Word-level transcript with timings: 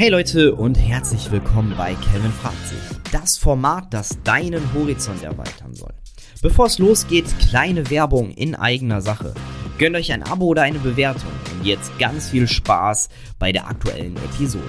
Hey 0.00 0.08
Leute 0.08 0.54
und 0.54 0.76
herzlich 0.76 1.30
willkommen 1.30 1.74
bei 1.76 1.92
Kevin 1.92 2.32
fragt 2.32 2.66
sich. 2.66 2.78
Das 3.12 3.36
Format, 3.36 3.92
das 3.92 4.16
deinen 4.24 4.72
Horizont 4.72 5.22
erweitern 5.22 5.74
soll. 5.74 5.92
Bevor 6.40 6.68
es 6.68 6.78
losgeht, 6.78 7.26
kleine 7.38 7.90
Werbung 7.90 8.30
in 8.30 8.54
eigener 8.54 9.02
Sache. 9.02 9.34
Gönnt 9.76 9.96
euch 9.96 10.10
ein 10.10 10.22
Abo 10.22 10.46
oder 10.46 10.62
eine 10.62 10.78
Bewertung 10.78 11.30
und 11.52 11.66
jetzt 11.66 11.98
ganz 11.98 12.30
viel 12.30 12.48
Spaß 12.48 13.10
bei 13.38 13.52
der 13.52 13.68
aktuellen 13.68 14.16
Episode. 14.16 14.64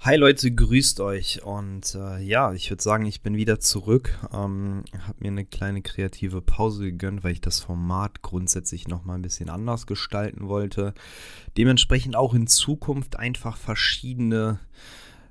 Hi 0.00 0.14
Leute, 0.14 0.52
grüßt 0.52 1.00
euch 1.00 1.42
und 1.42 1.96
äh, 1.96 2.22
ja, 2.22 2.52
ich 2.52 2.70
würde 2.70 2.80
sagen, 2.80 3.04
ich 3.04 3.20
bin 3.20 3.34
wieder 3.34 3.58
zurück. 3.58 4.16
Ähm, 4.32 4.84
habe 4.96 5.18
mir 5.18 5.28
eine 5.32 5.44
kleine 5.44 5.82
kreative 5.82 6.40
Pause 6.40 6.84
gegönnt, 6.84 7.24
weil 7.24 7.32
ich 7.32 7.40
das 7.40 7.58
Format 7.58 8.22
grundsätzlich 8.22 8.86
nochmal 8.86 9.18
ein 9.18 9.22
bisschen 9.22 9.50
anders 9.50 9.88
gestalten 9.88 10.46
wollte. 10.46 10.94
Dementsprechend 11.56 12.14
auch 12.14 12.32
in 12.32 12.46
Zukunft 12.46 13.18
einfach 13.18 13.56
verschiedene, 13.56 14.60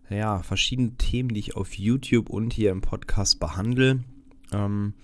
ja, 0.09 0.43
verschiedene 0.43 0.98
Themen, 0.98 1.29
die 1.29 1.40
ich 1.40 1.55
auf 1.55 1.76
YouTube 1.76 2.29
und 2.29 2.52
hier 2.52 2.71
im 2.71 2.81
Podcast 2.81 3.40
behandle. 3.40 4.04
Ähm, 4.52 4.95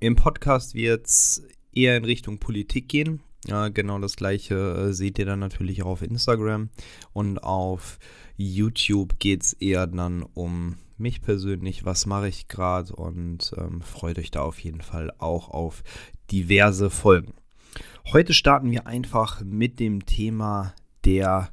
Im 0.00 0.16
Podcast 0.16 0.74
wird 0.74 1.06
es 1.06 1.46
eher 1.74 1.98
in 1.98 2.06
Richtung 2.06 2.38
Politik 2.38 2.88
gehen. 2.88 3.20
Ja, 3.46 3.68
genau 3.68 3.98
das 3.98 4.16
gleiche 4.16 4.54
äh, 4.54 4.92
seht 4.92 5.18
ihr 5.18 5.26
dann 5.26 5.40
natürlich 5.40 5.82
auch 5.82 5.88
auf 5.88 6.02
Instagram 6.02 6.70
und 7.12 7.38
auf 7.38 7.98
YouTube 8.36 9.18
geht 9.18 9.42
es 9.42 9.52
eher 9.54 9.86
dann 9.86 10.22
um 10.34 10.76
mich 10.96 11.22
persönlich, 11.22 11.84
was 11.84 12.06
mache 12.06 12.28
ich 12.28 12.48
gerade 12.48 12.94
und 12.94 13.52
ähm, 13.58 13.82
freut 13.82 14.18
euch 14.18 14.30
da 14.30 14.40
auf 14.40 14.58
jeden 14.60 14.80
Fall 14.80 15.12
auch 15.18 15.50
auf 15.50 15.82
diverse 16.30 16.88
Folgen. 16.88 17.34
Heute 18.12 18.32
starten 18.32 18.70
wir 18.70 18.86
einfach 18.86 19.42
mit 19.42 19.80
dem 19.80 20.06
Thema 20.06 20.74
der 21.04 21.50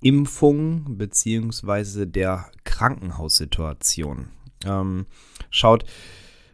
Impfung 0.00 0.98
bzw. 0.98 2.06
der 2.06 2.50
Krankenhaussituation. 2.64 4.28
Ähm, 4.64 5.06
schaut, 5.50 5.84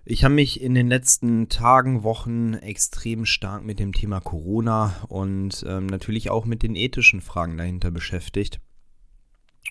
ich 0.05 0.24
habe 0.24 0.34
mich 0.34 0.60
in 0.60 0.74
den 0.74 0.88
letzten 0.88 1.48
Tagen, 1.48 2.02
Wochen 2.02 2.55
extrem 2.55 3.24
stark 3.24 3.64
mit 3.64 3.78
dem 3.78 3.92
Thema 3.92 4.20
Corona 4.20 4.94
und 5.08 5.64
ähm, 5.66 5.86
natürlich 5.86 6.30
auch 6.30 6.44
mit 6.44 6.62
den 6.62 6.77
ethischen 6.77 7.20
Fragen 7.20 7.56
dahinter 7.56 7.91
beschäftigt. 7.91 8.61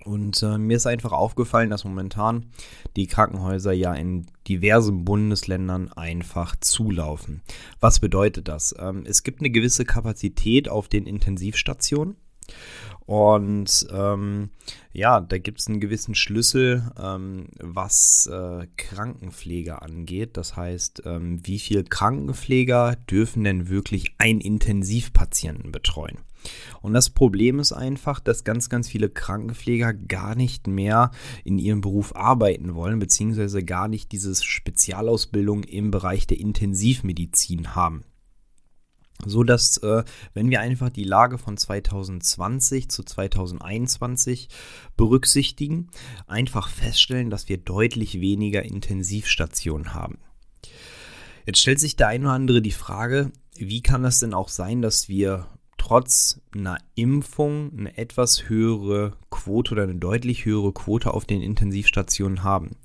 Und 0.05 0.41
äh, 0.41 0.57
mir 0.57 0.77
ist 0.77 0.87
einfach 0.87 1.11
aufgefallen, 1.11 1.69
dass 1.69 1.83
momentan 1.83 2.47
die 2.95 3.05
Krankenhäuser 3.05 3.73
ja 3.73 3.93
in 3.93 4.25
diversen 4.47 5.05
Bundesländern 5.05 5.93
einfach 5.93 6.55
zulaufen. 6.59 7.41
Was 7.79 7.99
bedeutet 7.99 8.47
das? 8.47 8.75
Ähm, 8.79 9.03
es 9.05 9.21
gibt 9.21 9.39
eine 9.39 9.51
gewisse 9.51 9.85
Kapazität 9.85 10.67
auf 10.67 10.87
den 10.87 11.05
Intensivstationen. 11.05 12.15
Und 13.05 13.87
ähm, 13.91 14.49
ja, 14.93 15.19
da 15.19 15.37
gibt 15.37 15.59
es 15.59 15.67
einen 15.67 15.79
gewissen 15.79 16.15
Schlüssel, 16.15 16.91
ähm, 16.97 17.47
was 17.59 18.29
äh, 18.31 18.67
Krankenpfleger 18.77 19.81
angeht. 19.81 20.37
Das 20.37 20.55
heißt, 20.55 21.03
ähm, 21.05 21.39
wie 21.43 21.59
viele 21.59 21.83
Krankenpfleger 21.83 22.95
dürfen 23.09 23.43
denn 23.43 23.69
wirklich 23.69 24.15
einen 24.19 24.39
Intensivpatienten 24.39 25.71
betreuen? 25.71 26.19
Und 26.81 26.93
das 26.93 27.09
Problem 27.09 27.59
ist 27.59 27.71
einfach, 27.71 28.19
dass 28.19 28.43
ganz, 28.43 28.69
ganz 28.69 28.89
viele 28.89 29.09
Krankenpfleger 29.09 29.93
gar 29.93 30.35
nicht 30.35 30.67
mehr 30.67 31.11
in 31.45 31.57
ihrem 31.57 31.81
Beruf 31.81 32.15
arbeiten 32.15 32.75
wollen, 32.75 32.99
beziehungsweise 32.99 33.63
gar 33.63 33.87
nicht 33.87 34.11
diese 34.11 34.35
Spezialausbildung 34.35 35.63
im 35.63 35.91
Bereich 35.91 36.27
der 36.27 36.39
Intensivmedizin 36.39 37.75
haben 37.75 38.03
so 39.25 39.43
dass 39.43 39.77
äh, 39.77 40.03
wenn 40.33 40.49
wir 40.49 40.61
einfach 40.61 40.89
die 40.89 41.03
Lage 41.03 41.37
von 41.37 41.57
2020 41.57 42.89
zu 42.89 43.03
2021 43.03 44.49
berücksichtigen, 44.97 45.89
einfach 46.27 46.69
feststellen, 46.69 47.29
dass 47.29 47.49
wir 47.49 47.57
deutlich 47.57 48.19
weniger 48.19 48.63
Intensivstationen 48.63 49.93
haben. 49.93 50.19
Jetzt 51.45 51.59
stellt 51.59 51.79
sich 51.79 51.95
der 51.95 52.07
eine 52.07 52.25
oder 52.25 52.33
andere 52.33 52.61
die 52.61 52.71
Frage, 52.71 53.31
wie 53.55 53.81
kann 53.81 54.03
das 54.03 54.19
denn 54.19 54.33
auch 54.33 54.49
sein, 54.49 54.81
dass 54.81 55.09
wir 55.09 55.47
trotz 55.77 56.39
einer 56.55 56.77
Impfung 56.95 57.71
eine 57.77 57.97
etwas 57.97 58.47
höhere 58.47 59.17
Quote 59.29 59.73
oder 59.73 59.83
eine 59.83 59.95
deutlich 59.95 60.45
höhere 60.45 60.71
Quote 60.71 61.13
auf 61.13 61.25
den 61.25 61.41
Intensivstationen 61.41 62.41
haben. 62.41 62.77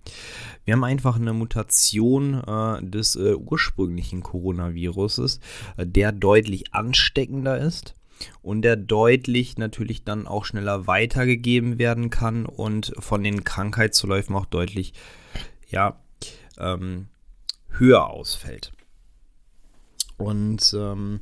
Wir 0.69 0.75
haben 0.75 0.85
einfach 0.85 1.17
eine 1.17 1.33
Mutation 1.33 2.45
äh, 2.47 2.83
des 2.83 3.17
äh, 3.17 3.33
ursprünglichen 3.33 4.23
Coronaviruses, 4.23 5.41
äh, 5.79 5.87
der 5.87 6.13
deutlich 6.13 6.75
ansteckender 6.75 7.57
ist 7.57 7.95
und 8.43 8.61
der 8.61 8.77
deutlich 8.77 9.57
natürlich 9.57 10.05
dann 10.05 10.27
auch 10.27 10.45
schneller 10.45 10.87
weitergegeben 10.87 11.79
werden 11.79 12.11
kann 12.11 12.45
und 12.45 12.93
von 12.99 13.25
den 13.25 13.45
Krankheitsverläufen 13.45 14.37
auch 14.37 14.45
deutlich 14.45 14.93
ja, 15.71 15.99
ähm, 16.59 17.09
höher 17.71 18.11
ausfällt. 18.11 18.75
Und 20.19 20.77
ähm, 20.79 21.21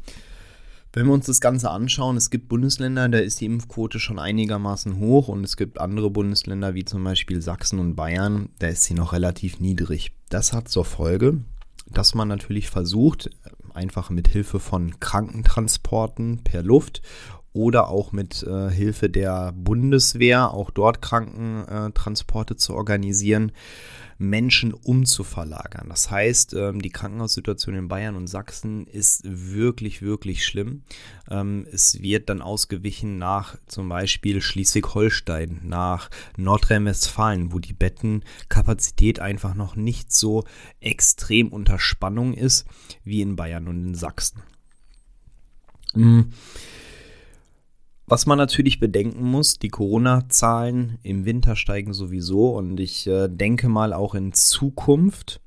wenn 0.96 1.08
wir 1.08 1.12
uns 1.12 1.26
das 1.26 1.42
Ganze 1.42 1.70
anschauen, 1.70 2.16
es 2.16 2.30
gibt 2.30 2.48
Bundesländer, 2.48 3.10
da 3.10 3.18
ist 3.18 3.42
die 3.42 3.44
Impfquote 3.44 4.00
schon 4.00 4.18
einigermaßen 4.18 4.98
hoch 4.98 5.28
und 5.28 5.44
es 5.44 5.58
gibt 5.58 5.78
andere 5.78 6.08
Bundesländer 6.08 6.72
wie 6.72 6.86
zum 6.86 7.04
Beispiel 7.04 7.42
Sachsen 7.42 7.78
und 7.80 7.96
Bayern, 7.96 8.48
da 8.60 8.68
ist 8.68 8.84
sie 8.84 8.94
noch 8.94 9.12
relativ 9.12 9.60
niedrig. 9.60 10.12
Das 10.30 10.54
hat 10.54 10.68
zur 10.70 10.86
Folge, 10.86 11.42
dass 11.90 12.14
man 12.14 12.28
natürlich 12.28 12.70
versucht, 12.70 13.28
einfach 13.74 14.08
mit 14.08 14.28
Hilfe 14.28 14.58
von 14.58 14.98
Krankentransporten 14.98 16.42
per 16.44 16.62
Luft 16.62 17.02
oder 17.52 17.88
auch 17.88 18.12
mit 18.12 18.42
äh, 18.44 18.70
Hilfe 18.70 19.10
der 19.10 19.52
Bundeswehr 19.52 20.54
auch 20.54 20.70
dort 20.70 21.02
Krankentransporte 21.02 22.56
zu 22.56 22.72
organisieren, 22.72 23.52
Menschen 24.18 24.72
umzuverlagern. 24.72 25.88
Das 25.88 26.10
heißt, 26.10 26.54
ähm, 26.54 26.80
die 26.80 26.90
Krankenhaussituation 26.90 27.74
in 27.74 27.88
Bayern 27.88 28.16
und 28.16 28.26
Sachsen 28.26 28.86
ist 28.86 29.22
wirklich, 29.24 30.02
wirklich 30.02 30.44
schlimm. 30.44 30.82
Ähm, 31.30 31.66
es 31.70 32.00
wird 32.00 32.28
dann 32.28 32.42
ausgewichen 32.42 33.18
nach 33.18 33.56
zum 33.66 33.88
Beispiel 33.88 34.40
Schleswig-Holstein, 34.40 35.60
nach 35.64 36.10
Nordrhein-Westfalen, 36.36 37.52
wo 37.52 37.58
die 37.58 37.74
Bettenkapazität 37.74 39.20
einfach 39.20 39.54
noch 39.54 39.76
nicht 39.76 40.12
so 40.12 40.44
extrem 40.80 41.48
unter 41.48 41.78
Spannung 41.78 42.32
ist 42.34 42.66
wie 43.04 43.20
in 43.20 43.36
Bayern 43.36 43.68
und 43.68 43.84
in 43.84 43.94
Sachsen. 43.94 44.42
Mhm. 45.94 46.32
Was 48.08 48.24
man 48.24 48.38
natürlich 48.38 48.78
bedenken 48.78 49.24
muss, 49.24 49.58
die 49.58 49.68
Corona-Zahlen 49.68 50.98
im 51.02 51.24
Winter 51.24 51.56
steigen 51.56 51.92
sowieso 51.92 52.50
und 52.50 52.78
ich 52.78 53.08
äh, 53.08 53.28
denke 53.28 53.68
mal 53.68 53.92
auch 53.92 54.14
in 54.14 54.32
Zukunft 54.32 55.40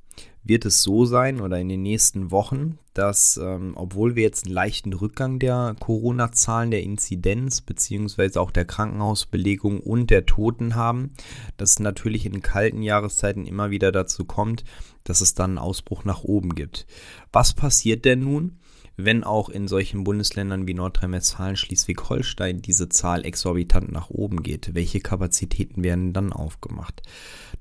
wird 0.44 0.66
es 0.66 0.82
so 0.82 1.06
sein 1.06 1.40
oder 1.40 1.60
in 1.60 1.70
den 1.70 1.84
nächsten 1.84 2.32
Wochen, 2.32 2.78
dass 2.94 3.38
ähm, 3.38 3.74
obwohl 3.76 4.16
wir 4.16 4.24
jetzt 4.24 4.46
einen 4.46 4.54
leichten 4.54 4.92
Rückgang 4.92 5.40
der 5.40 5.76
Corona-Zahlen, 5.80 6.72
der 6.72 6.84
Inzidenz 6.84 7.62
beziehungsweise 7.62 8.42
auch 8.42 8.52
der 8.52 8.66
Krankenhausbelegung 8.66 9.80
und 9.80 10.10
der 10.10 10.26
Toten 10.26 10.76
haben, 10.76 11.12
dass 11.56 11.80
natürlich 11.80 12.26
in 12.26 12.42
kalten 12.42 12.82
Jahreszeiten 12.82 13.46
immer 13.46 13.70
wieder 13.70 13.94
dazu 13.94 14.26
kommt, 14.26 14.66
dass 15.06 15.22
es 15.22 15.34
dann 15.34 15.52
einen 15.52 15.60
Ausbruch 15.60 16.04
nach 16.04 16.24
oben 16.24 16.56
gibt. 16.56 16.88
Was 17.32 17.54
passiert 17.54 18.04
denn 18.04 18.22
nun? 18.22 18.60
Wenn 19.06 19.24
auch 19.24 19.50
in 19.50 19.68
solchen 19.68 20.04
Bundesländern 20.04 20.68
wie 20.68 20.74
Nordrhein-Westfalen, 20.74 21.56
Schleswig-Holstein 21.56 22.62
diese 22.62 22.90
Zahl 22.90 23.26
exorbitant 23.26 23.92
nach 23.92 24.10
oben 24.10 24.44
geht. 24.44 24.76
Welche 24.76 25.00
Kapazitäten 25.00 25.84
werden 25.84 26.14
dann 26.14 26.34
aufgemacht? 26.34 27.02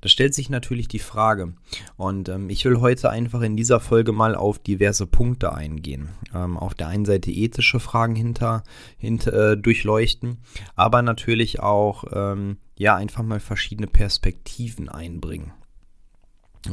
Da 0.01 0.09
stellt 0.09 0.33
sich 0.33 0.49
natürlich 0.49 0.87
die 0.87 0.99
Frage. 0.99 1.53
Und 1.97 2.29
ähm, 2.29 2.49
ich 2.49 2.65
will 2.65 2.79
heute 2.79 3.09
einfach 3.09 3.41
in 3.41 3.55
dieser 3.55 3.79
Folge 3.79 4.11
mal 4.11 4.35
auf 4.35 4.59
diverse 4.59 5.07
Punkte 5.07 5.53
eingehen. 5.53 6.09
Ähm, 6.33 6.57
auf 6.57 6.73
der 6.73 6.87
einen 6.87 7.05
Seite 7.05 7.31
ethische 7.31 7.79
Fragen 7.79 8.15
hinter, 8.15 8.63
hinter 8.97 9.51
äh, 9.51 9.57
durchleuchten, 9.57 10.37
aber 10.75 11.01
natürlich 11.01 11.59
auch 11.61 12.03
ähm, 12.11 12.57
ja 12.77 12.95
einfach 12.95 13.23
mal 13.23 13.39
verschiedene 13.39 13.87
Perspektiven 13.87 14.89
einbringen. 14.89 15.53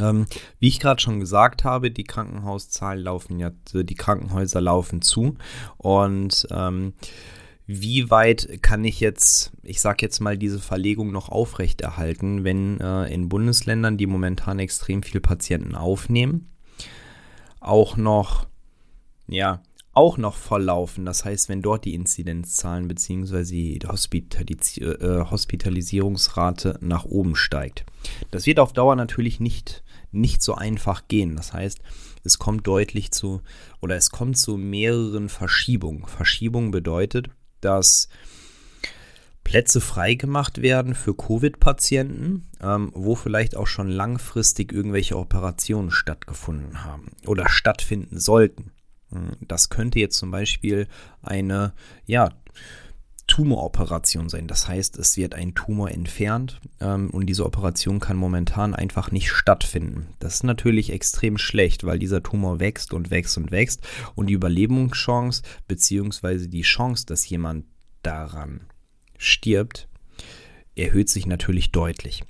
Ähm, 0.00 0.26
wie 0.58 0.68
ich 0.68 0.80
gerade 0.80 1.00
schon 1.00 1.20
gesagt 1.20 1.64
habe, 1.64 1.90
die 1.90 2.04
Krankenhauszahlen 2.04 3.02
laufen 3.02 3.38
ja, 3.38 3.50
die 3.72 3.94
Krankenhäuser 3.94 4.60
laufen 4.60 5.00
zu. 5.00 5.36
Und 5.76 6.46
ähm, 6.50 6.94
wie 7.66 8.10
weit 8.10 8.62
kann 8.62 8.84
ich 8.84 9.00
jetzt, 9.00 9.52
ich 9.62 9.80
sage 9.80 9.98
jetzt 10.02 10.20
mal, 10.20 10.38
diese 10.38 10.60
Verlegung 10.60 11.10
noch 11.10 11.28
aufrechterhalten, 11.28 12.44
wenn 12.44 12.80
äh, 12.80 13.12
in 13.12 13.28
Bundesländern, 13.28 13.96
die 13.96 14.06
momentan 14.06 14.58
extrem 14.58 15.02
viel 15.02 15.20
Patienten 15.20 15.74
aufnehmen, 15.74 16.50
auch 17.60 17.96
noch, 17.96 18.46
ja, 19.26 19.62
auch 19.96 20.19
noch 20.19 20.37
volllaufen. 20.37 21.06
Das 21.06 21.25
heißt, 21.25 21.48
wenn 21.48 21.62
dort 21.62 21.87
die 21.87 21.94
Inzidenzzahlen 21.94 22.87
bzw. 22.87 23.78
die 23.78 23.87
Hospitalis 23.87 24.76
äh, 24.78 25.25
Hospitalisierungsrate 25.31 26.78
nach 26.82 27.04
oben 27.04 27.34
steigt. 27.34 27.87
Das 28.31 28.46
wird 28.46 28.60
auf 28.60 28.75
Dauer 28.75 28.94
natürlich 28.94 29.40
nicht, 29.40 29.82
nicht 30.12 30.43
so 30.43 30.54
einfach 30.54 31.08
gehen. 31.08 31.34
Das 31.37 31.54
heißt, 31.54 31.81
es 32.25 32.38
kommt 32.38 32.66
deutlich 32.66 33.10
zu 33.10 33.40
oder 33.81 33.96
es 33.96 34.10
kommt 34.10 34.37
zu 34.37 34.58
mehreren 34.58 35.31
Verschiebungen. 35.31 36.06
Verschiebung 36.06 36.72
bedeutet, 36.72 37.31
dass 37.62 38.08
Plätze 39.44 39.81
freigemacht 39.81 40.60
werden 40.60 40.94
für 40.94 41.14
Covid-Patienten, 41.14 42.49
ähm, 42.60 42.90
wo 42.94 43.14
vielleicht 43.14 43.56
auch 43.56 43.69
schon 43.69 43.88
langfristig 43.88 44.72
irgendwelche 44.72 45.16
Operationen 45.16 45.90
stattgefunden 45.90 46.84
haben 46.84 47.12
oder 47.25 47.49
stattfinden 47.49 48.19
sollten. 48.19 48.72
Hm, 49.10 49.36
das 49.40 49.68
könnte 49.68 49.98
jetzt 49.98 50.18
zum 50.18 50.30
Beispiel 50.30 50.86
eine, 51.22 51.72
ja, 52.06 52.30
Tumoroperation 53.26 54.28
sein. 54.28 54.46
Das 54.46 54.68
heißt, 54.68 54.98
es 54.98 55.16
wird 55.16 55.34
ein 55.34 55.54
Tumor 55.54 55.90
entfernt 55.90 56.60
ähm, 56.80 57.10
und 57.10 57.26
diese 57.26 57.44
Operation 57.44 57.98
kann 57.98 58.16
momentan 58.16 58.74
einfach 58.74 59.10
nicht 59.10 59.30
stattfinden. 59.30 60.08
Das 60.20 60.36
ist 60.36 60.44
natürlich 60.44 60.92
extrem 60.92 61.36
schlecht, 61.36 61.84
weil 61.84 61.98
dieser 61.98 62.22
Tumor 62.22 62.60
wächst 62.60 62.94
und 62.94 63.10
wächst 63.10 63.36
und 63.36 63.50
wächst 63.50 63.86
und 64.14 64.28
die 64.28 64.34
Überlebungschance 64.34 65.42
bzw. 65.66 66.46
die 66.46 66.62
Chance, 66.62 67.04
dass 67.06 67.28
jemand 67.28 67.64
daran 68.02 68.60
stirbt, 69.18 69.88
erhöht 70.76 71.08
sich 71.08 71.26
natürlich 71.26 71.72
deutlich. 71.72 72.22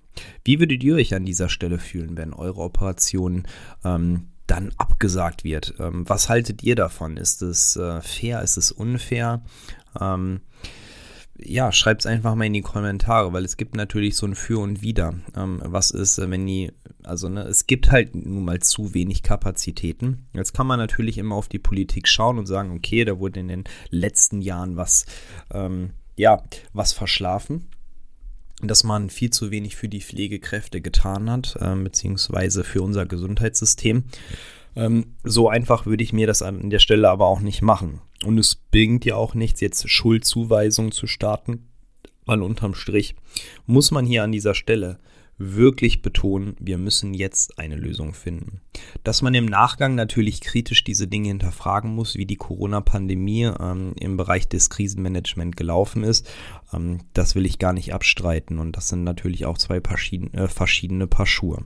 Wie 0.45 0.61
würdet 0.61 0.83
ihr 0.83 0.95
euch 0.95 1.15
an 1.15 1.27
dieser 1.27 1.51
Stelle 1.51 1.79
fühlen, 1.79 2.17
wenn 2.17 2.33
eure 2.33 2.63
Operation 2.63 3.47
ähm, 3.85 4.29
dann 4.47 4.73
abgesagt 4.77 5.45
wird? 5.45 5.75
Ähm, 5.79 6.09
was 6.09 6.29
haltet 6.29 6.63
ihr 6.63 6.75
davon? 6.75 7.17
Ist 7.17 7.43
es 7.43 7.77
äh, 7.77 8.01
fair? 8.01 8.43
Ist 8.43 8.57
es 8.57 8.73
unfair? 8.73 9.43
Ähm, 10.01 10.41
ja, 11.39 11.71
schreibt 11.71 12.03
es 12.03 12.07
einfach 12.07 12.35
mal 12.35 12.47
in 12.47 12.55
die 12.55 12.63
Kommentare, 12.63 13.33
weil 13.33 13.45
es 13.45 13.57
gibt 13.57 13.77
natürlich 13.77 14.17
so 14.17 14.27
ein 14.27 14.35
Für 14.35 14.59
und 14.61 14.83
Wider. 14.83 15.15
Ähm, 15.37 15.61
was 15.63 15.91
ist, 15.91 16.19
äh, 16.19 16.31
wenn 16.31 16.47
die, 16.47 16.73
also 17.03 17.29
ne, 17.29 17.43
es 17.43 17.67
gibt 17.67 17.91
halt 17.91 18.15
nun 18.15 18.45
mal 18.45 18.61
zu 18.61 18.95
wenig 18.95 19.23
Kapazitäten. 19.23 20.27
Jetzt 20.33 20.55
kann 20.55 20.67
man 20.67 20.79
natürlich 20.79 21.19
immer 21.19 21.35
auf 21.35 21.49
die 21.49 21.59
Politik 21.59 22.09
schauen 22.09 22.39
und 22.39 22.47
sagen, 22.47 22.73
okay, 22.75 23.05
da 23.05 23.19
wurde 23.19 23.41
in 23.41 23.49
den 23.49 23.65
letzten 23.91 24.41
Jahren 24.41 24.77
was, 24.77 25.05
ähm, 25.53 25.91
ja, 26.17 26.43
was 26.73 26.93
verschlafen 26.93 27.69
dass 28.63 28.85
man 28.85 29.11
viel 29.11 29.31
zu 29.31 29.51
wenig 29.51 29.77
für 29.77 29.89
die 29.89 30.01
Pflegekräfte 30.01 30.81
getan 30.81 31.31
hat, 31.31 31.57
äh, 31.61 31.75
beziehungsweise 31.77 32.65
für 32.65 32.83
unser 32.83 33.07
Gesundheitssystem. 33.07 34.05
Ähm, 34.75 35.15
so 35.25 35.49
einfach 35.49 35.87
würde 35.87 36.05
ich 36.05 36.13
mir 36.13 36.27
das 36.27 36.43
an 36.43 36.71
der 36.71 36.79
Stelle 36.79 37.09
aber 37.09 37.27
auch 37.27 37.41
nicht 37.41 37.63
machen. 37.63 38.01
Und 38.25 38.39
es 38.39 38.55
bringt 38.55 39.05
ja 39.05 39.17
auch 39.17 39.35
nichts, 39.35 39.61
jetzt 39.61 39.89
Schuldzuweisungen 39.89 40.93
zu 40.93 41.07
starten, 41.07 41.69
weil 42.25 42.43
unterm 42.43 42.75
Strich 42.75 43.15
muss 43.67 43.91
man 43.91 44.07
hier 44.07 44.23
an 44.23 44.33
dieser 44.33 44.55
Stelle 44.55 44.99
wirklich 45.39 46.03
betonen, 46.03 46.57
wir 46.59 46.79
müssen 46.79 47.15
jetzt 47.15 47.59
eine 47.59 47.77
Lösung 47.77 48.15
finden. 48.15 48.61
Dass 49.05 49.23
man 49.23 49.35
im 49.35 49.47
Nachgang 49.47 49.95
natürlich 49.95 50.41
kritisch 50.41 50.85
diese 50.85 51.09
Dinge 51.09 51.29
hinterfragen 51.29 51.95
muss, 51.95 52.17
wie 52.17 52.27
die 52.27 52.37
Corona-Pandemie 52.37 53.51
ähm, 53.61 53.93
im 54.01 54.17
Bereich 54.17 54.49
des 54.49 54.71
Krisenmanagement 54.71 55.57
gelaufen 55.57 56.05
ist, 56.05 56.29
ähm, 56.73 57.01
das 57.13 57.35
will 57.35 57.47
ich 57.47 57.59
gar 57.59 57.73
nicht 57.73 57.93
abstreiten. 57.93 58.59
Und 58.59 58.77
das 58.77 58.89
sind 58.89 59.05
natürlich 59.05 59.45
auch 59.45 59.59
zwei 59.59 59.81
verschiedene, 59.81 60.33
äh, 60.33 60.49
verschiedene 60.49 61.07
Paar 61.07 61.27
Schuhe. 61.27 61.65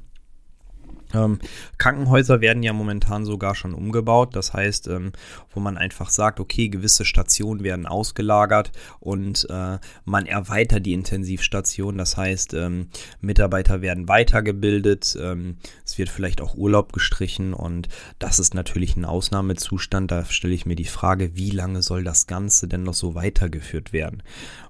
Ähm, 1.14 1.38
Krankenhäuser 1.78 2.40
werden 2.40 2.62
ja 2.62 2.72
momentan 2.72 3.24
sogar 3.24 3.54
schon 3.54 3.74
umgebaut. 3.74 4.36
Das 4.36 4.52
heißt, 4.52 4.88
ähm, 4.88 5.12
wo 5.52 5.60
man 5.60 5.76
einfach 5.76 6.10
sagt, 6.10 6.40
okay, 6.40 6.68
gewisse 6.68 7.04
Stationen 7.04 7.62
werden 7.62 7.86
ausgelagert 7.86 8.72
und 9.00 9.46
äh, 9.50 9.78
man 10.04 10.26
erweitert 10.26 10.86
die 10.86 10.92
Intensivstation. 10.92 11.98
Das 11.98 12.16
heißt, 12.16 12.54
ähm, 12.54 12.88
Mitarbeiter 13.20 13.82
werden 13.82 14.08
weitergebildet. 14.08 15.16
Ähm, 15.20 15.56
es 15.84 15.98
wird 15.98 16.08
vielleicht 16.08 16.40
auch 16.40 16.56
Urlaub 16.56 16.92
gestrichen 16.92 17.54
und 17.54 17.88
das 18.18 18.38
ist 18.38 18.54
natürlich 18.54 18.96
ein 18.96 19.04
Ausnahmezustand. 19.04 20.10
Da 20.10 20.24
stelle 20.24 20.54
ich 20.54 20.66
mir 20.66 20.76
die 20.76 20.84
Frage, 20.84 21.36
wie 21.36 21.50
lange 21.50 21.82
soll 21.82 22.04
das 22.04 22.26
Ganze 22.26 22.68
denn 22.68 22.82
noch 22.82 22.94
so 22.94 23.14
weitergeführt 23.14 23.92
werden? 23.92 24.22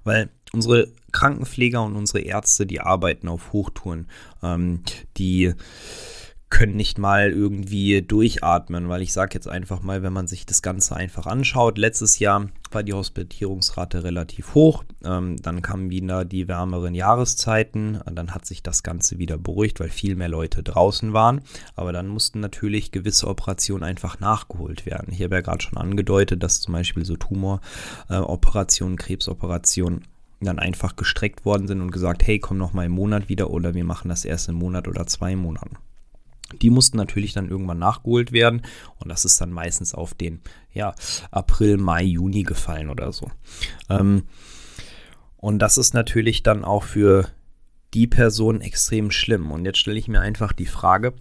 Weil 0.03 0.29
unsere 0.53 0.89
Krankenpfleger 1.11 1.83
und 1.83 1.95
unsere 1.95 2.21
Ärzte, 2.21 2.65
die 2.65 2.81
arbeiten 2.81 3.27
auf 3.27 3.53
Hochtouren. 3.53 4.07
Ähm, 4.43 4.81
die 5.17 5.53
können 6.51 6.75
nicht 6.75 6.99
mal 6.99 7.31
irgendwie 7.31 8.03
durchatmen, 8.03 8.89
weil 8.89 9.01
ich 9.01 9.13
sage 9.13 9.33
jetzt 9.33 9.47
einfach 9.47 9.81
mal, 9.81 10.03
wenn 10.03 10.13
man 10.13 10.27
sich 10.27 10.45
das 10.45 10.61
Ganze 10.61 10.95
einfach 10.95 11.25
anschaut, 11.25 11.79
letztes 11.79 12.19
Jahr 12.19 12.49
war 12.69 12.83
die 12.83 12.93
Hospitierungsrate 12.93 14.03
relativ 14.03 14.53
hoch, 14.53 14.83
ähm, 15.03 15.37
dann 15.41 15.61
kamen 15.61 15.89
wieder 15.89 16.25
die 16.25 16.47
wärmeren 16.47 16.93
Jahreszeiten, 16.93 18.01
dann 18.05 18.35
hat 18.35 18.45
sich 18.45 18.61
das 18.61 18.83
Ganze 18.83 19.17
wieder 19.17 19.37
beruhigt, 19.37 19.79
weil 19.79 19.89
viel 19.89 20.15
mehr 20.15 20.29
Leute 20.29 20.61
draußen 20.61 21.13
waren, 21.13 21.41
aber 21.75 21.93
dann 21.93 22.07
mussten 22.07 22.41
natürlich 22.41 22.91
gewisse 22.91 23.27
Operationen 23.27 23.83
einfach 23.83 24.19
nachgeholt 24.19 24.85
werden. 24.85 25.13
Ich 25.13 25.23
habe 25.23 25.35
ja 25.35 25.41
gerade 25.41 25.63
schon 25.63 25.77
angedeutet, 25.77 26.43
dass 26.43 26.61
zum 26.61 26.73
Beispiel 26.73 27.05
so 27.05 27.15
Tumor-Operationen, 27.15 28.95
äh, 28.95 29.01
Krebsoperationen 29.01 30.03
dann 30.41 30.59
einfach 30.59 30.95
gestreckt 30.95 31.45
worden 31.45 31.67
sind 31.67 31.81
und 31.81 31.91
gesagt, 31.91 32.27
hey, 32.27 32.39
komm 32.39 32.57
noch 32.57 32.73
mal 32.73 32.85
im 32.85 32.91
Monat 32.91 33.29
wieder 33.29 33.51
oder 33.51 33.73
wir 33.73 33.85
machen 33.85 34.09
das 34.09 34.25
erst 34.25 34.49
im 34.49 34.55
Monat 34.55 34.87
oder 34.87 35.07
zwei 35.07 35.35
Monaten. 35.35 35.77
Die 36.61 36.69
mussten 36.69 36.97
natürlich 36.97 37.33
dann 37.33 37.49
irgendwann 37.49 37.79
nachgeholt 37.79 38.31
werden 38.31 38.61
und 38.99 39.09
das 39.09 39.25
ist 39.25 39.39
dann 39.41 39.51
meistens 39.51 39.93
auf 39.93 40.13
den 40.13 40.41
ja, 40.73 40.95
April, 41.31 41.77
Mai, 41.77 42.03
Juni 42.03 42.43
gefallen 42.43 42.89
oder 42.89 43.11
so. 43.11 43.29
Ähm, 43.89 44.23
und 45.37 45.59
das 45.59 45.77
ist 45.77 45.93
natürlich 45.93 46.43
dann 46.43 46.63
auch 46.63 46.83
für 46.83 47.27
die 47.93 48.07
Person 48.07 48.61
extrem 48.61 49.11
schlimm. 49.11 49.51
Und 49.51 49.65
jetzt 49.65 49.79
stelle 49.79 49.99
ich 49.99 50.07
mir 50.07 50.21
einfach 50.21 50.53
die 50.53 50.65
Frage, 50.65 51.13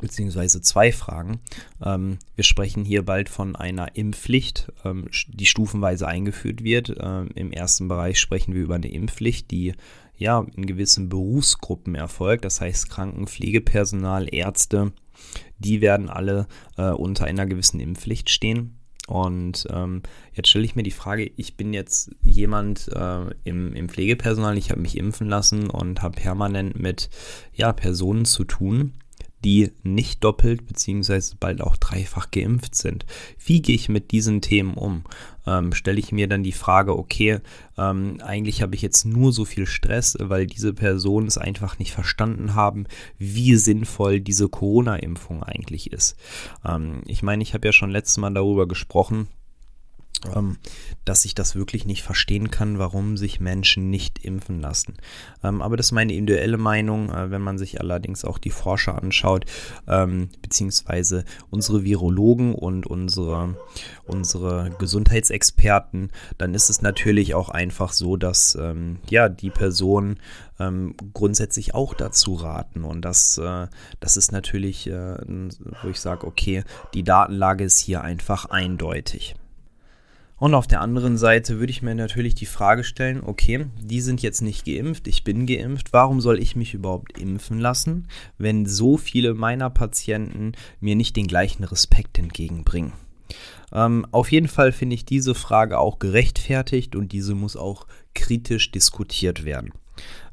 beziehungsweise 0.00 0.60
zwei 0.60 0.92
Fragen. 0.92 1.40
Ähm, 1.82 2.18
wir 2.34 2.44
sprechen 2.44 2.84
hier 2.84 3.04
bald 3.04 3.28
von 3.28 3.56
einer 3.56 3.96
Impfpflicht, 3.96 4.72
ähm, 4.84 5.08
die 5.28 5.46
stufenweise 5.46 6.06
eingeführt 6.06 6.62
wird. 6.62 6.94
Ähm, 7.00 7.28
Im 7.34 7.52
ersten 7.52 7.88
Bereich 7.88 8.18
sprechen 8.18 8.54
wir 8.54 8.62
über 8.62 8.74
eine 8.74 8.90
Impfpflicht, 8.90 9.50
die 9.50 9.74
ja 10.16 10.46
in 10.56 10.66
gewissen 10.66 11.08
Berufsgruppen 11.08 11.94
erfolgt. 11.94 12.44
Das 12.44 12.60
heißt 12.60 12.90
Krankenpflegepersonal, 12.90 14.32
Ärzte, 14.32 14.92
die 15.58 15.80
werden 15.80 16.08
alle 16.08 16.46
äh, 16.76 16.90
unter 16.90 17.24
einer 17.24 17.46
gewissen 17.46 17.80
Impfpflicht 17.80 18.30
stehen. 18.30 18.78
Und 19.06 19.66
ähm, 19.70 20.02
jetzt 20.32 20.48
stelle 20.48 20.64
ich 20.64 20.76
mir 20.76 20.82
die 20.82 20.90
Frage, 20.90 21.30
ich 21.36 21.56
bin 21.56 21.74
jetzt 21.74 22.10
jemand 22.22 22.88
äh, 22.88 23.26
im, 23.44 23.74
im 23.74 23.88
Pflegepersonal, 23.88 24.56
ich 24.56 24.70
habe 24.70 24.80
mich 24.80 24.96
impfen 24.96 25.28
lassen 25.28 25.68
und 25.68 26.00
habe 26.00 26.18
permanent 26.18 26.80
mit 26.80 27.10
ja, 27.52 27.72
Personen 27.72 28.24
zu 28.24 28.44
tun, 28.44 28.94
die 29.44 29.72
nicht 29.82 30.24
doppelt 30.24 30.66
beziehungsweise 30.66 31.36
bald 31.38 31.60
auch 31.60 31.76
dreifach 31.76 32.30
geimpft 32.30 32.74
sind. 32.74 33.04
Wie 33.44 33.60
gehe 33.60 33.74
ich 33.74 33.90
mit 33.90 34.10
diesen 34.10 34.40
Themen 34.40 34.72
um? 34.72 35.04
Ähm, 35.46 35.72
Stelle 35.72 35.98
ich 35.98 36.12
mir 36.12 36.28
dann 36.28 36.42
die 36.42 36.52
Frage, 36.52 36.96
okay, 36.96 37.40
ähm, 37.76 38.18
eigentlich 38.22 38.62
habe 38.62 38.74
ich 38.74 38.82
jetzt 38.82 39.04
nur 39.04 39.32
so 39.32 39.44
viel 39.44 39.66
Stress, 39.66 40.16
weil 40.20 40.46
diese 40.46 40.72
Personen 40.72 41.26
es 41.26 41.38
einfach 41.38 41.78
nicht 41.78 41.92
verstanden 41.92 42.54
haben, 42.54 42.86
wie 43.18 43.56
sinnvoll 43.56 44.20
diese 44.20 44.48
Corona-Impfung 44.48 45.42
eigentlich 45.42 45.92
ist. 45.92 46.16
Ähm, 46.64 47.02
ich 47.06 47.22
meine, 47.22 47.42
ich 47.42 47.54
habe 47.54 47.66
ja 47.66 47.72
schon 47.72 47.90
letztes 47.90 48.16
Mal 48.18 48.32
darüber 48.32 48.66
gesprochen, 48.66 49.28
dass 51.04 51.24
ich 51.24 51.34
das 51.34 51.54
wirklich 51.54 51.86
nicht 51.86 52.02
verstehen 52.02 52.50
kann, 52.50 52.78
warum 52.78 53.16
sich 53.16 53.40
Menschen 53.40 53.90
nicht 53.90 54.24
impfen 54.24 54.60
lassen. 54.60 54.94
Ähm, 55.42 55.60
aber 55.62 55.76
das 55.76 55.86
ist 55.86 55.92
meine 55.92 56.14
individuelle 56.14 56.56
Meinung. 56.56 57.10
Äh, 57.10 57.30
wenn 57.30 57.42
man 57.42 57.58
sich 57.58 57.80
allerdings 57.80 58.24
auch 58.24 58.38
die 58.38 58.50
Forscher 58.50 59.00
anschaut, 59.00 59.44
ähm, 59.86 60.30
beziehungsweise 60.42 61.24
unsere 61.50 61.84
Virologen 61.84 62.54
und 62.54 62.86
unsere, 62.86 63.56
unsere 64.06 64.70
Gesundheitsexperten, 64.78 66.10
dann 66.38 66.54
ist 66.54 66.70
es 66.70 66.82
natürlich 66.82 67.34
auch 67.34 67.48
einfach 67.48 67.92
so, 67.92 68.16
dass 68.16 68.56
ähm, 68.60 68.98
ja 69.08 69.28
die 69.28 69.50
Personen 69.50 70.18
ähm, 70.58 70.94
grundsätzlich 71.12 71.74
auch 71.74 71.94
dazu 71.94 72.34
raten. 72.34 72.84
Und 72.84 73.02
das, 73.02 73.38
äh, 73.38 73.66
das 74.00 74.16
ist 74.16 74.32
natürlich, 74.32 74.86
äh, 74.86 75.16
wo 75.82 75.88
ich 75.88 76.00
sage, 76.00 76.26
okay, 76.26 76.64
die 76.94 77.02
Datenlage 77.02 77.64
ist 77.64 77.78
hier 77.78 78.02
einfach 78.02 78.46
eindeutig. 78.46 79.34
Und 80.36 80.54
auf 80.54 80.66
der 80.66 80.80
anderen 80.80 81.16
Seite 81.16 81.58
würde 81.60 81.70
ich 81.70 81.82
mir 81.82 81.94
natürlich 81.94 82.34
die 82.34 82.46
Frage 82.46 82.82
stellen, 82.82 83.22
okay, 83.24 83.66
die 83.80 84.00
sind 84.00 84.20
jetzt 84.20 84.42
nicht 84.42 84.64
geimpft, 84.64 85.06
ich 85.06 85.22
bin 85.22 85.46
geimpft, 85.46 85.92
warum 85.92 86.20
soll 86.20 86.40
ich 86.40 86.56
mich 86.56 86.74
überhaupt 86.74 87.16
impfen 87.18 87.60
lassen, 87.60 88.08
wenn 88.36 88.66
so 88.66 88.96
viele 88.96 89.34
meiner 89.34 89.70
Patienten 89.70 90.52
mir 90.80 90.96
nicht 90.96 91.16
den 91.16 91.28
gleichen 91.28 91.64
Respekt 91.64 92.18
entgegenbringen? 92.18 92.92
Ähm, 93.72 94.06
auf 94.10 94.30
jeden 94.32 94.48
Fall 94.48 94.72
finde 94.72 94.94
ich 94.94 95.04
diese 95.04 95.34
Frage 95.34 95.78
auch 95.78 95.98
gerechtfertigt 95.98 96.96
und 96.96 97.12
diese 97.12 97.34
muss 97.34 97.56
auch 97.56 97.86
kritisch 98.14 98.70
diskutiert 98.70 99.44
werden. 99.44 99.72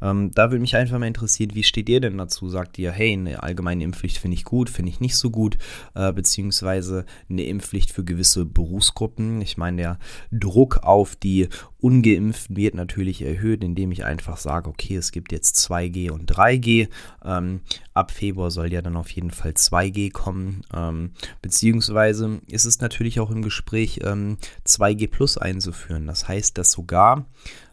Ähm, 0.01 0.32
da 0.34 0.51
würde 0.51 0.62
mich 0.62 0.75
einfach 0.75 0.98
mal 0.98 1.06
interessieren, 1.06 1.51
wie 1.53 1.63
steht 1.63 1.89
ihr 1.89 2.01
denn 2.01 2.18
dazu? 2.18 2.50
Sagt 2.50 2.80
ihr, 2.80 2.91
hey, 2.91 3.13
eine 3.13 3.44
allgemeine 3.44 3.84
Impfpflicht 3.84 4.18
finde 4.18 4.36
ich 4.36 4.44
gut, 4.44 4.70
finde 4.70 4.91
ich 4.91 5.00
nicht 5.00 5.15
so 5.15 5.30
gut, 5.30 5.58
äh, 5.94 6.12
beziehungsweise 6.12 7.06
eine 7.30 7.44
Impfpflicht 7.44 7.91
für 7.91 8.03
gewisse 8.03 8.46
Berufsgruppen. 8.46 9.41
Ich 9.41 9.58
meine, 9.58 9.77
der 9.77 10.00
Druck 10.32 10.80
auf 10.84 11.15
die 11.15 11.50
Ungeimpften 11.80 12.56
wird 12.56 12.75
natürlich 12.75 13.22
erhöht, 13.22 13.63
indem 13.63 13.91
ich 13.91 14.06
einfach 14.06 14.38
sage, 14.38 14.70
okay, 14.70 14.96
es 14.96 15.12
gibt 15.12 15.32
jetzt 15.32 15.58
2G 15.58 16.12
und 16.12 16.32
3G. 16.32 16.89
Ähm, 17.24 17.62
ab 17.94 18.12
Februar 18.12 18.51
soll 18.51 18.72
ja 18.72 18.82
dann 18.82 18.96
auf 18.96 19.10
jeden 19.12 19.32
Fall 19.32 19.51
2G 19.51 20.12
kommen. 20.12 20.62
Ähm, 20.75 21.12
beziehungsweise 21.41 22.41
ist 22.48 22.65
es 22.65 22.80
natürlich 22.80 23.20
auch 23.20 23.32
im 23.32 23.41
Gespräch, 23.41 24.01
2G 24.03 25.01
ähm, 25.01 25.12
Plus 25.12 25.38
einzuführen. 25.38 26.08
Das 26.08 26.27
heißt, 26.27 26.58
dass 26.58 26.72
sogar 26.72 27.25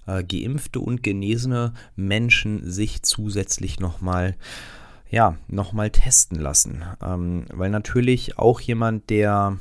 äh, 0.08 0.24
geimpfte 0.24 0.80
und 0.80 1.02
genesene 1.02 1.74
Menschen 1.94 2.68
sich 2.68 3.02
zusätzlich 3.02 3.78
nochmal 3.78 4.34
ja, 5.10 5.36
nochmal 5.48 5.90
testen 5.90 6.38
lassen. 6.38 6.84
Ähm, 7.02 7.46
weil 7.52 7.70
natürlich 7.70 8.38
auch 8.38 8.60
jemand, 8.60 9.08
der 9.10 9.58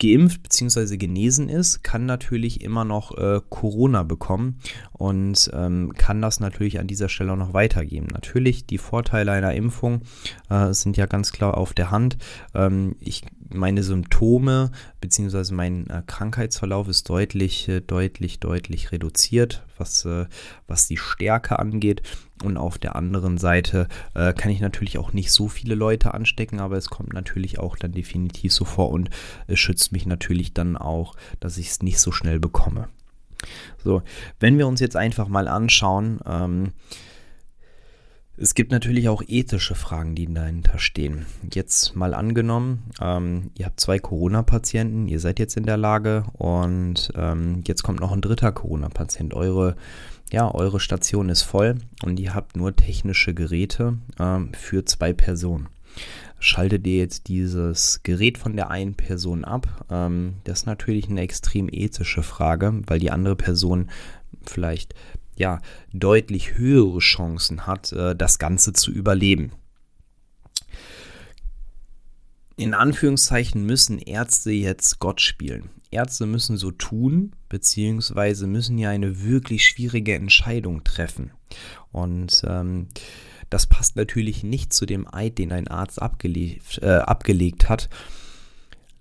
geimpft 0.00 0.42
bzw. 0.42 0.96
genesen 0.96 1.48
ist, 1.48 1.82
kann 1.82 2.06
natürlich 2.06 2.62
immer 2.62 2.84
noch 2.84 3.16
äh, 3.16 3.40
Corona 3.48 4.02
bekommen 4.02 4.58
und 4.92 5.50
ähm, 5.54 5.92
kann 5.96 6.20
das 6.20 6.40
natürlich 6.40 6.78
an 6.78 6.86
dieser 6.86 7.08
Stelle 7.08 7.32
auch 7.32 7.36
noch 7.36 7.54
weitergeben. 7.54 8.08
Natürlich, 8.12 8.66
die 8.66 8.78
Vorteile 8.78 9.32
einer 9.32 9.54
Impfung 9.54 10.02
äh, 10.50 10.72
sind 10.72 10.96
ja 10.96 11.06
ganz 11.06 11.32
klar 11.32 11.56
auf 11.56 11.74
der 11.74 11.90
Hand. 11.90 12.16
Ähm, 12.54 12.96
ich, 13.00 13.22
meine 13.50 13.82
Symptome 13.82 14.70
bzw. 15.00 15.54
mein 15.54 15.88
äh, 15.88 16.02
Krankheitsverlauf 16.06 16.88
ist 16.88 17.08
deutlich, 17.08 17.68
äh, 17.68 17.80
deutlich, 17.80 18.40
deutlich 18.40 18.92
reduziert, 18.92 19.64
was, 19.78 20.04
äh, 20.04 20.26
was 20.66 20.88
die 20.88 20.96
Stärke 20.96 21.58
angeht. 21.58 22.02
Und 22.42 22.56
auf 22.56 22.78
der 22.78 22.96
anderen 22.96 23.38
Seite 23.38 23.88
äh, 24.14 24.32
kann 24.32 24.50
ich 24.50 24.60
natürlich 24.60 24.98
auch 24.98 25.12
nicht 25.12 25.30
so 25.30 25.48
viele 25.48 25.74
Leute 25.74 26.14
anstecken, 26.14 26.60
aber 26.60 26.76
es 26.76 26.90
kommt 26.90 27.12
natürlich 27.12 27.58
auch 27.58 27.76
dann 27.76 27.92
definitiv 27.92 28.52
so 28.52 28.64
vor 28.64 28.90
und 28.90 29.10
es 29.46 29.58
schützt 29.58 29.92
mich 29.92 30.06
natürlich 30.06 30.52
dann 30.52 30.76
auch, 30.76 31.14
dass 31.40 31.58
ich 31.58 31.68
es 31.68 31.82
nicht 31.82 32.00
so 32.00 32.12
schnell 32.12 32.40
bekomme. 32.40 32.88
So, 33.82 34.02
wenn 34.40 34.58
wir 34.58 34.66
uns 34.66 34.80
jetzt 34.80 34.96
einfach 34.96 35.28
mal 35.28 35.48
anschauen, 35.48 36.20
ähm, 36.26 36.72
es 38.36 38.54
gibt 38.54 38.72
natürlich 38.72 39.08
auch 39.08 39.22
ethische 39.26 39.74
Fragen, 39.74 40.14
die 40.14 40.32
dahinter 40.32 40.78
stehen. 40.78 41.26
Jetzt 41.52 41.94
mal 41.94 42.14
angenommen, 42.14 42.84
ähm, 43.00 43.50
ihr 43.56 43.66
habt 43.66 43.80
zwei 43.80 43.98
Corona-Patienten, 43.98 45.06
ihr 45.06 45.20
seid 45.20 45.38
jetzt 45.38 45.56
in 45.56 45.66
der 45.66 45.76
Lage 45.76 46.24
und 46.32 47.12
ähm, 47.16 47.62
jetzt 47.66 47.82
kommt 47.82 48.00
noch 48.00 48.12
ein 48.12 48.20
dritter 48.20 48.52
Corona-Patient. 48.52 49.34
Eure, 49.34 49.76
ja, 50.32 50.52
eure 50.52 50.80
Station 50.80 51.28
ist 51.28 51.42
voll 51.42 51.76
und 52.02 52.18
ihr 52.18 52.34
habt 52.34 52.56
nur 52.56 52.74
technische 52.74 53.34
Geräte 53.34 53.98
ähm, 54.18 54.52
für 54.54 54.84
zwei 54.84 55.12
Personen 55.12 55.68
schaltet 56.40 56.86
ihr 56.86 56.98
jetzt 56.98 57.28
dieses 57.28 58.02
Gerät 58.02 58.36
von 58.36 58.54
der 58.54 58.70
einen 58.70 58.94
Person 58.94 59.44
ab? 59.44 59.86
Ähm, 59.90 60.34
das 60.44 60.60
ist 60.60 60.66
natürlich 60.66 61.08
eine 61.08 61.22
extrem 61.22 61.68
ethische 61.70 62.22
Frage, 62.22 62.82
weil 62.86 62.98
die 62.98 63.10
andere 63.10 63.36
Person 63.36 63.90
vielleicht 64.42 64.94
ja 65.36 65.60
deutlich 65.92 66.56
höhere 66.56 66.98
Chancen 66.98 67.66
hat, 67.66 67.92
äh, 67.92 68.14
das 68.14 68.38
Ganze 68.38 68.72
zu 68.72 68.90
überleben. 68.90 69.52
In 72.56 72.74
Anführungszeichen 72.74 73.66
müssen 73.66 73.98
Ärzte 73.98 74.52
jetzt 74.52 75.00
Gott 75.00 75.20
spielen. 75.20 75.70
Ärzte 75.90 76.26
müssen 76.26 76.56
so 76.56 76.70
tun, 76.70 77.34
beziehungsweise 77.48 78.46
müssen 78.46 78.78
ja 78.78 78.90
eine 78.90 79.24
wirklich 79.24 79.66
schwierige 79.66 80.14
Entscheidung 80.14 80.84
treffen. 80.84 81.32
Und 81.90 82.42
ähm, 82.46 82.88
das 83.50 83.66
passt 83.66 83.96
natürlich 83.96 84.42
nicht 84.42 84.72
zu 84.72 84.86
dem 84.86 85.12
Eid, 85.12 85.38
den 85.38 85.52
ein 85.52 85.68
Arzt 85.68 86.00
abgelegt, 86.02 86.80
äh, 86.82 86.96
abgelegt 86.96 87.68
hat, 87.68 87.88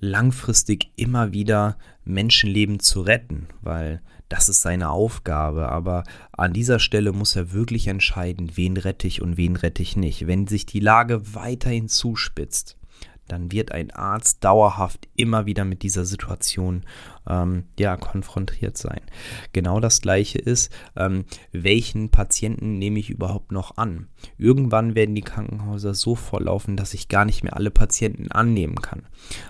langfristig 0.03 0.91
immer 0.95 1.33
wieder 1.33 1.77
Menschenleben 2.03 2.79
zu 2.79 3.01
retten, 3.01 3.47
weil 3.61 4.01
das 4.29 4.49
ist 4.49 4.61
seine 4.61 4.89
Aufgabe. 4.89 5.69
Aber 5.69 6.03
an 6.31 6.53
dieser 6.53 6.79
Stelle 6.79 7.13
muss 7.13 7.35
er 7.35 7.53
wirklich 7.53 7.87
entscheiden, 7.87 8.51
wen 8.55 8.77
rette 8.77 9.07
ich 9.07 9.21
und 9.21 9.37
wen 9.37 9.55
rette 9.55 9.81
ich 9.81 9.95
nicht. 9.95 10.27
Wenn 10.27 10.47
sich 10.47 10.65
die 10.65 10.79
Lage 10.79 11.33
weiterhin 11.33 11.87
zuspitzt, 11.87 12.77
dann 13.27 13.51
wird 13.51 13.71
ein 13.71 13.91
Arzt 13.91 14.43
dauerhaft 14.43 15.07
immer 15.15 15.45
wieder 15.45 15.65
mit 15.65 15.83
dieser 15.83 16.05
Situation 16.05 16.83
ähm, 17.27 17.65
ja, 17.79 17.95
konfrontiert 17.97 18.77
sein. 18.77 19.01
Genau 19.53 19.79
das 19.79 20.01
gleiche 20.01 20.39
ist, 20.39 20.71
ähm, 20.95 21.25
welchen 21.51 22.09
Patienten 22.09 22.77
nehme 22.79 22.99
ich 22.99 23.09
überhaupt 23.09 23.51
noch 23.51 23.77
an? 23.77 24.07
Irgendwann 24.37 24.95
werden 24.95 25.15
die 25.15 25.21
Krankenhäuser 25.21 25.93
so 25.93 26.15
volllaufen, 26.15 26.75
dass 26.75 26.93
ich 26.93 27.07
gar 27.07 27.25
nicht 27.25 27.43
mehr 27.43 27.55
alle 27.55 27.71
Patienten 27.71 28.31
annehmen 28.31 28.81
kann. 28.81 29.03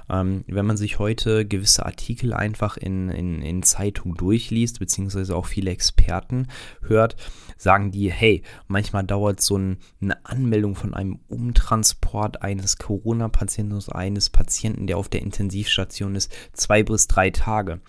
Ähm, 0.10 0.44
wenn 0.48 0.66
man 0.66 0.78
sich 0.78 1.00
heute 1.00 1.46
gewisse 1.46 1.86
Artikel 1.86 2.34
einfach 2.34 2.78
in, 2.78 3.10
in, 3.10 3.42
in 3.42 3.64
Zeitungen 3.64 4.16
durchliest, 4.16 4.80
beziehungsweise 4.80 5.36
auch 5.36 5.46
viele 5.46 5.72
Experten 5.72 6.48
hört, 6.82 7.16
sagen 7.58 7.92
die, 7.92 8.12
hey, 8.12 8.44
manchmal 8.68 9.04
dauert 9.04 9.42
so 9.42 9.58
ein, 9.58 9.78
eine 10.02 10.24
Anmeldung 10.26 10.76
von 10.76 10.94
einem 10.94 11.20
Umtransport 11.28 12.42
eines 12.42 12.78
Corona-Patienten, 12.78 13.63
eines 13.90 14.30
Patienten, 14.30 14.88
der 14.88 14.98
auf 14.98 15.10
der 15.10 15.22
Intensivstation 15.22 16.16
ist, 16.16 16.34
zwei 16.54 16.84
bis 16.84 17.08
drei 17.08 17.30
Tage. 17.30 17.82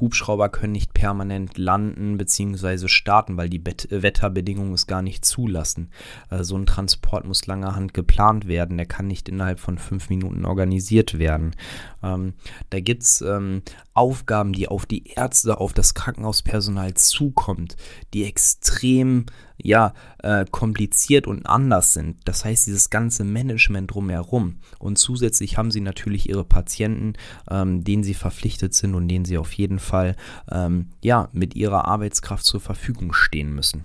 Hubschrauber 0.00 0.48
können 0.48 0.72
nicht 0.72 0.92
permanent 0.92 1.56
landen 1.56 2.18
bzw. 2.18 2.88
starten, 2.88 3.36
weil 3.36 3.48
die 3.48 3.58
Bet 3.58 3.88
Wetterbedingungen 3.90 4.74
es 4.74 4.86
gar 4.86 5.02
nicht 5.02 5.24
zulassen. 5.24 5.90
Äh, 6.30 6.42
so 6.42 6.56
ein 6.56 6.66
Transport 6.66 7.24
muss 7.26 7.46
langerhand 7.46 7.94
geplant 7.94 8.48
werden. 8.48 8.76
Der 8.76 8.86
kann 8.86 9.06
nicht 9.06 9.28
innerhalb 9.28 9.60
von 9.60 9.78
fünf 9.78 10.10
Minuten 10.10 10.44
organisiert 10.44 11.18
werden. 11.18 11.54
Ähm, 12.02 12.34
da 12.70 12.80
gibt 12.80 13.02
es 13.02 13.20
ähm, 13.20 13.62
Aufgaben, 13.94 14.52
die 14.52 14.68
auf 14.68 14.86
die 14.86 15.06
Ärzte, 15.06 15.58
auf 15.58 15.72
das 15.72 15.94
Krankenhauspersonal 15.94 16.94
zukommt, 16.94 17.76
die 18.12 18.24
extrem 18.24 19.26
ja, 19.56 19.94
äh, 20.18 20.44
kompliziert 20.50 21.26
und 21.26 21.46
anders 21.46 21.92
sind. 21.92 22.16
Das 22.24 22.44
heißt, 22.44 22.66
dieses 22.66 22.90
ganze 22.90 23.22
Management 23.22 23.94
drumherum. 23.94 24.58
Und 24.78 24.98
zusätzlich 24.98 25.56
haben 25.56 25.70
sie 25.70 25.80
natürlich 25.80 26.28
ihre 26.28 26.44
Patienten, 26.44 27.14
ähm, 27.48 27.84
denen 27.84 28.02
sie 28.02 28.14
verpflichtet 28.14 28.74
sind 28.74 28.94
und 28.94 29.08
denen 29.08 29.24
sie 29.24 29.38
auf 29.38 29.52
jeden 29.52 29.78
Fall 29.78 30.16
ähm, 30.50 30.90
ja, 31.02 31.28
mit 31.32 31.54
ihrer 31.54 31.86
Arbeitskraft 31.86 32.44
zur 32.44 32.60
Verfügung 32.60 33.12
stehen 33.12 33.54
müssen. 33.54 33.84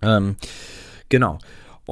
Ähm, 0.00 0.36
genau. 1.08 1.38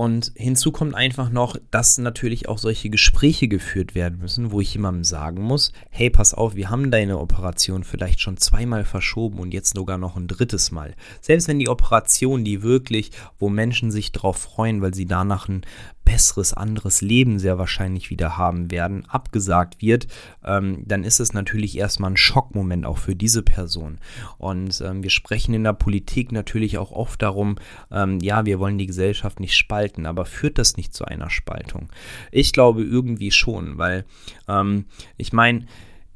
Und 0.00 0.32
hinzu 0.34 0.72
kommt 0.72 0.94
einfach 0.94 1.28
noch, 1.28 1.58
dass 1.70 1.98
natürlich 1.98 2.48
auch 2.48 2.56
solche 2.56 2.88
Gespräche 2.88 3.48
geführt 3.48 3.94
werden 3.94 4.18
müssen, 4.18 4.50
wo 4.50 4.58
ich 4.62 4.72
jemandem 4.72 5.04
sagen 5.04 5.42
muss, 5.42 5.72
hey, 5.90 6.08
pass 6.08 6.32
auf, 6.32 6.54
wir 6.54 6.70
haben 6.70 6.90
deine 6.90 7.18
Operation 7.18 7.84
vielleicht 7.84 8.18
schon 8.18 8.38
zweimal 8.38 8.86
verschoben 8.86 9.38
und 9.38 9.52
jetzt 9.52 9.76
sogar 9.76 9.98
noch 9.98 10.16
ein 10.16 10.26
drittes 10.26 10.70
Mal. 10.70 10.94
Selbst 11.20 11.48
wenn 11.48 11.58
die 11.58 11.68
Operation, 11.68 12.44
die 12.44 12.62
wirklich, 12.62 13.10
wo 13.38 13.50
Menschen 13.50 13.90
sich 13.90 14.10
drauf 14.10 14.38
freuen, 14.38 14.80
weil 14.80 14.94
sie 14.94 15.04
danach 15.04 15.50
ein 15.50 15.66
besseres, 16.10 16.52
anderes 16.52 17.02
Leben 17.02 17.38
sehr 17.38 17.56
wahrscheinlich 17.56 18.10
wieder 18.10 18.36
haben 18.36 18.72
werden, 18.72 19.06
abgesagt 19.06 19.80
wird, 19.80 20.08
ähm, 20.44 20.82
dann 20.84 21.04
ist 21.04 21.20
es 21.20 21.32
natürlich 21.32 21.78
erstmal 21.78 22.10
ein 22.10 22.16
Schockmoment 22.16 22.84
auch 22.84 22.98
für 22.98 23.14
diese 23.14 23.44
Person. 23.44 23.98
Und 24.36 24.80
ähm, 24.80 25.04
wir 25.04 25.10
sprechen 25.10 25.54
in 25.54 25.62
der 25.62 25.72
Politik 25.72 26.32
natürlich 26.32 26.78
auch 26.78 26.90
oft 26.90 27.22
darum, 27.22 27.58
ähm, 27.92 28.18
ja, 28.20 28.44
wir 28.44 28.58
wollen 28.58 28.76
die 28.76 28.88
Gesellschaft 28.88 29.38
nicht 29.38 29.56
spalten, 29.56 30.04
aber 30.04 30.24
führt 30.24 30.58
das 30.58 30.76
nicht 30.76 30.94
zu 30.94 31.04
einer 31.04 31.30
Spaltung? 31.30 31.90
Ich 32.32 32.52
glaube 32.52 32.82
irgendwie 32.82 33.30
schon, 33.30 33.78
weil 33.78 34.04
ähm, 34.48 34.86
ich 35.16 35.32
meine, 35.32 35.66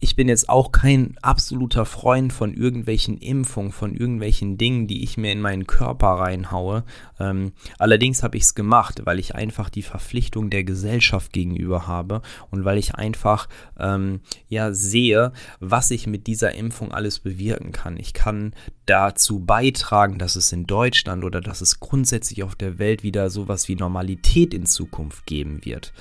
ich 0.00 0.16
bin 0.16 0.28
jetzt 0.28 0.48
auch 0.48 0.70
kein 0.70 1.16
absoluter 1.22 1.86
Freund 1.86 2.32
von 2.32 2.52
irgendwelchen 2.52 3.16
Impfungen, 3.16 3.72
von 3.72 3.94
irgendwelchen 3.94 4.58
Dingen, 4.58 4.86
die 4.86 5.02
ich 5.02 5.16
mir 5.16 5.32
in 5.32 5.40
meinen 5.40 5.66
Körper 5.66 6.08
reinhaue. 6.08 6.84
Ähm, 7.18 7.52
allerdings 7.78 8.22
habe 8.22 8.36
ich 8.36 8.42
es 8.42 8.54
gemacht, 8.54 9.02
weil 9.04 9.18
ich 9.18 9.34
einfach 9.34 9.70
die 9.70 9.82
Verpflichtung 9.82 10.50
der 10.50 10.64
Gesellschaft 10.64 11.32
gegenüber 11.32 11.86
habe 11.86 12.20
und 12.50 12.64
weil 12.64 12.76
ich 12.76 12.96
einfach 12.96 13.48
ähm, 13.78 14.20
ja 14.48 14.74
sehe, 14.74 15.32
was 15.60 15.90
ich 15.90 16.06
mit 16.06 16.26
dieser 16.26 16.54
Impfung 16.54 16.92
alles 16.92 17.20
bewirken 17.20 17.72
kann. 17.72 17.96
Ich 17.96 18.12
kann 18.12 18.52
dazu 18.86 19.40
beitragen, 19.40 20.18
dass 20.18 20.36
es 20.36 20.52
in 20.52 20.66
Deutschland 20.66 21.24
oder 21.24 21.40
dass 21.40 21.60
es 21.60 21.80
grundsätzlich 21.80 22.42
auf 22.42 22.54
der 22.54 22.78
Welt 22.78 23.02
wieder 23.02 23.30
sowas 23.30 23.68
wie 23.68 23.76
Normalität 23.76 24.52
in 24.52 24.66
Zukunft 24.66 25.24
geben 25.26 25.64
wird. 25.64 25.92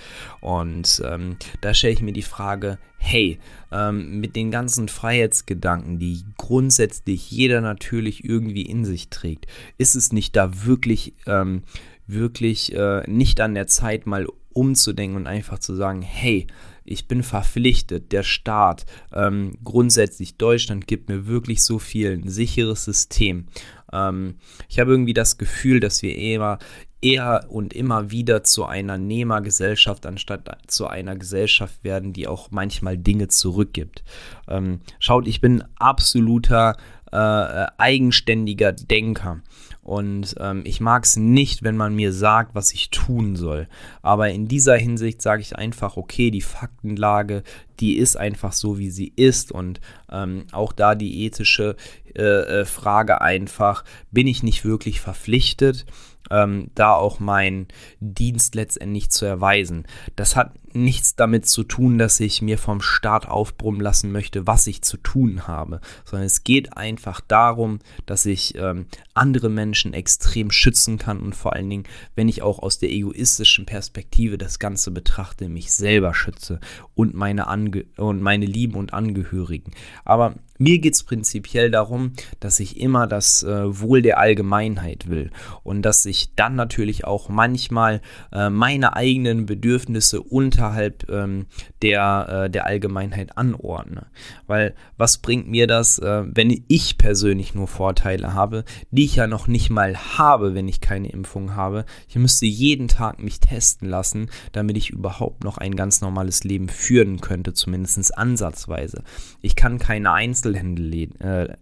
Und 0.42 1.02
ähm, 1.06 1.38
da 1.62 1.74
stelle 1.74 1.94
ich 1.94 2.02
mir 2.02 2.12
die 2.12 2.22
Frage, 2.22 2.80
hey, 3.04 3.38
ähm, 3.72 4.22
mit 4.22 4.36
den 4.36 4.50
ganzen 4.50 4.88
Freiheitsgedanken, 4.88 6.00
die 6.00 6.24
grundsätzlich 6.38 7.30
jeder 7.30 7.60
natürlich 7.60 8.24
irgendwie 8.24 8.64
in 8.64 8.86
sich 8.86 9.10
trägt, 9.10 9.46
ist 9.78 9.96
es 9.96 10.14
nicht 10.14 10.36
da 10.36 10.66
wirklich, 10.66 11.14
ähm, 11.28 11.64
wirklich 12.08 12.74
äh, 12.74 13.04
nicht 13.10 13.42
an 13.42 13.56
der 13.56 13.68
Zeit, 13.68 14.06
mal 14.06 14.28
umzudenken 14.54 15.18
und 15.18 15.28
einfach 15.28 15.60
zu 15.60 15.76
sagen, 15.76 16.02
hey, 16.02 16.48
ich 16.86 17.08
bin 17.08 17.24
verpflichtet, 17.24 18.12
der 18.12 18.24
Staat, 18.24 18.86
ähm, 19.14 19.58
grundsätzlich 19.64 20.38
Deutschland 20.38 20.88
gibt 20.88 21.10
mir 21.10 21.28
wirklich 21.28 21.64
so 21.64 21.80
viel, 21.80 22.14
ein 22.14 22.30
sicheres 22.30 22.86
System. 22.86 23.48
Ähm, 23.92 24.36
ich 24.70 24.80
habe 24.80 24.92
irgendwie 24.92 25.14
das 25.14 25.38
Gefühl, 25.38 25.80
dass 25.80 26.02
wir 26.02 26.16
eher, 26.16 26.60
eher 27.04 27.46
und 27.50 27.74
immer 27.74 28.12
wieder 28.12 28.44
zu 28.44 28.66
einer 28.66 28.98
Nehmergesellschaft 28.98 30.06
anstatt 30.06 30.50
zu 30.68 30.88
einer 30.88 31.16
Gesellschaft 31.16 31.84
werden, 31.84 32.14
die 32.14 32.28
auch 32.28 32.50
manchmal 32.52 32.98
Dinge 32.98 33.28
zurückgibt. 33.28 34.04
Ähm, 34.48 34.82
schaut, 35.00 35.28
ich 35.28 35.42
bin 35.42 35.64
absoluter 35.78 36.78
äh, 37.12 37.68
eigenständiger 37.78 38.72
Denker. 38.72 39.42
Und 39.84 40.36
ähm, 40.40 40.62
ich 40.66 40.80
mag 40.80 41.04
es 41.04 41.18
nicht, 41.18 41.62
wenn 41.62 41.76
man 41.76 41.94
mir 41.94 42.14
sagt, 42.14 42.56
was 42.56 42.74
ich 42.74 42.90
tun 42.90 43.36
soll. 43.36 43.68
Aber 44.02 44.30
in 44.30 44.48
dieser 44.48 44.78
Hinsicht 44.78 45.22
sage 45.22 45.42
ich 45.42 45.58
einfach, 45.58 45.98
okay, 45.98 46.32
die 46.32 46.42
Faktenlage, 46.42 47.44
die 47.80 47.98
ist 47.98 48.16
einfach 48.16 48.54
so, 48.54 48.78
wie 48.78 48.90
sie 48.90 49.14
ist. 49.16 49.52
Und 49.52 49.82
ähm, 50.12 50.46
auch 50.52 50.74
da 50.74 50.96
die 50.96 51.26
ethische 51.26 51.76
äh, 52.16 52.22
äh 52.22 52.66
Frage 52.66 53.22
einfach, 53.22 53.84
bin 54.12 54.28
ich 54.28 54.44
nicht 54.44 54.66
wirklich 54.66 55.02
verpflichtet? 55.02 55.86
ähm, 56.32 56.72
da 56.76 56.94
auch 56.94 57.20
meinen 57.20 57.68
Dienst 58.00 58.56
letztendlich 58.56 59.12
zu 59.12 59.26
erweisen. 59.26 59.86
Das 60.16 60.36
hat 60.36 60.54
nichts 60.76 61.16
damit 61.16 61.46
zu 61.46 61.64
tun, 61.64 62.00
dass 62.00 62.20
ich 62.20 62.42
mir 62.42 62.58
vom 62.58 62.82
Staat 62.82 63.28
aufbrummen 63.28 63.80
lassen 63.80 64.12
möchte, 64.12 64.48
was 64.48 64.66
ich 64.66 64.82
zu 64.82 64.98
tun 64.98 65.48
habe, 65.48 65.82
sondern 66.04 66.26
es 66.26 66.44
geht 66.44 66.76
einfach 66.76 67.22
darum, 67.22 67.80
dass 68.08 68.26
ich 68.26 68.56
ähm, 68.56 68.88
andere 69.14 69.50
Menschen 69.50 69.94
extrem 69.94 70.50
schützen 70.50 70.98
kann 70.98 71.20
und 71.20 71.36
vor 71.36 71.54
allen 71.54 71.70
Dingen, 71.70 71.84
wenn 72.16 72.28
ich 72.28 72.42
auch 72.42 72.58
aus 72.58 72.80
der 72.80 72.90
egoistischen 72.90 73.68
Perspektive 73.68 74.40
das 74.40 74.58
Ganze 74.58 74.90
betrachte, 74.90 75.48
mich 75.48 75.72
selber 75.74 76.16
schütze 76.16 76.60
und 76.96 77.14
meine, 77.14 77.48
Ange 77.64 77.86
und 77.98 78.22
meine 78.22 78.46
Lieben 78.46 78.76
und 78.76 78.94
Angehörigen. 78.94 79.72
Aber 80.06 80.36
mir 80.58 80.80
geht 80.80 80.94
es 80.94 81.04
prinzipiell 81.04 81.72
darum, 81.72 82.14
dass 82.40 82.60
ich 82.60 82.80
immer 82.80 83.08
das 83.08 83.44
äh, 83.44 83.80
Wohl 83.82 84.02
der 84.02 84.20
Allgemeinheit 84.20 85.10
will 85.10 85.32
und 85.64 85.82
dass 85.82 86.06
ich 86.06 86.36
dann 86.36 86.56
natürlich 86.56 87.06
auch 87.06 87.30
manchmal 87.30 88.02
äh, 88.32 88.50
meine 88.50 88.96
eigenen 88.96 89.46
Bedürfnisse 89.46 90.22
unterhalb 90.22 91.10
ähm, 91.10 91.48
der, 91.82 92.46
äh, 92.46 92.50
der 92.50 92.66
Allgemeinheit 92.66 93.38
anordne. 93.38 94.08
Weil 94.46 94.76
was 94.98 95.18
bringt 95.18 95.50
mir 95.50 95.68
das, 95.68 96.00
äh, 96.00 96.24
wenn 96.26 96.64
ich 96.68 96.98
persönlich 96.98 97.56
nur 97.56 97.68
Vorteile 97.68 98.34
habe, 98.34 98.64
die 98.92 99.06
ich 99.06 99.16
ja 99.16 99.28
noch 99.28 99.48
nicht 99.48 99.70
mal 99.70 99.98
habe, 100.18 100.54
wenn 100.54 100.68
ich 100.68 100.82
keine 100.82 101.10
Impfung 101.10 101.56
habe? 101.56 101.86
Ich 102.08 102.16
müsste 102.16 102.46
jeden 102.46 102.88
Tag 102.88 103.22
mich 103.22 103.40
testen 103.40 103.90
lassen, 103.90 104.30
damit 104.52 104.78
ich 104.78 104.92
überhaupt 104.92 105.44
noch 105.44 105.58
ein 105.58 105.76
ganz 105.76 106.02
normales 106.02 106.44
Leben 106.44 106.70
führen 106.70 107.22
könnte, 107.22 107.54
zumindest 107.54 108.18
ansatzweise. 108.18 109.04
Ich 109.42 109.56
kann 109.56 109.80
keine 109.80 110.12
Einzelhändelläden 110.44 111.20
äh, 111.22 111.56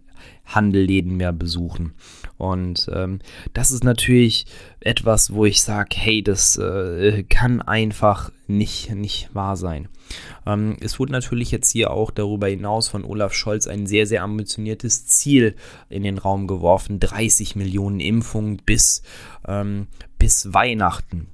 Handelläden 0.44 1.16
mehr 1.16 1.32
besuchen. 1.32 1.94
Und 2.36 2.88
ähm, 2.92 3.20
das 3.54 3.70
ist 3.70 3.84
natürlich 3.84 4.46
etwas, 4.80 5.32
wo 5.32 5.46
ich 5.46 5.62
sage, 5.62 5.96
hey, 5.96 6.22
das 6.22 6.56
äh, 6.58 7.24
kann 7.24 7.60
einfach 7.62 8.30
nicht, 8.46 8.94
nicht 8.94 9.34
wahr 9.34 9.56
sein. 9.56 9.88
Ähm, 10.46 10.76
es 10.80 10.98
wurde 10.98 11.12
natürlich 11.12 11.50
jetzt 11.50 11.70
hier 11.70 11.90
auch 11.90 12.10
darüber 12.10 12.48
hinaus 12.48 12.88
von 12.88 13.04
Olaf 13.04 13.34
Scholz 13.34 13.66
ein 13.66 13.86
sehr, 13.86 14.06
sehr 14.06 14.22
ambitioniertes 14.22 15.06
Ziel 15.06 15.54
in 15.88 16.02
den 16.02 16.18
Raum 16.18 16.46
geworfen. 16.46 17.00
30 17.00 17.56
Millionen 17.56 18.00
Impfungen 18.00 18.58
bis, 18.58 19.02
ähm, 19.46 19.86
bis 20.18 20.52
Weihnachten. 20.52 21.28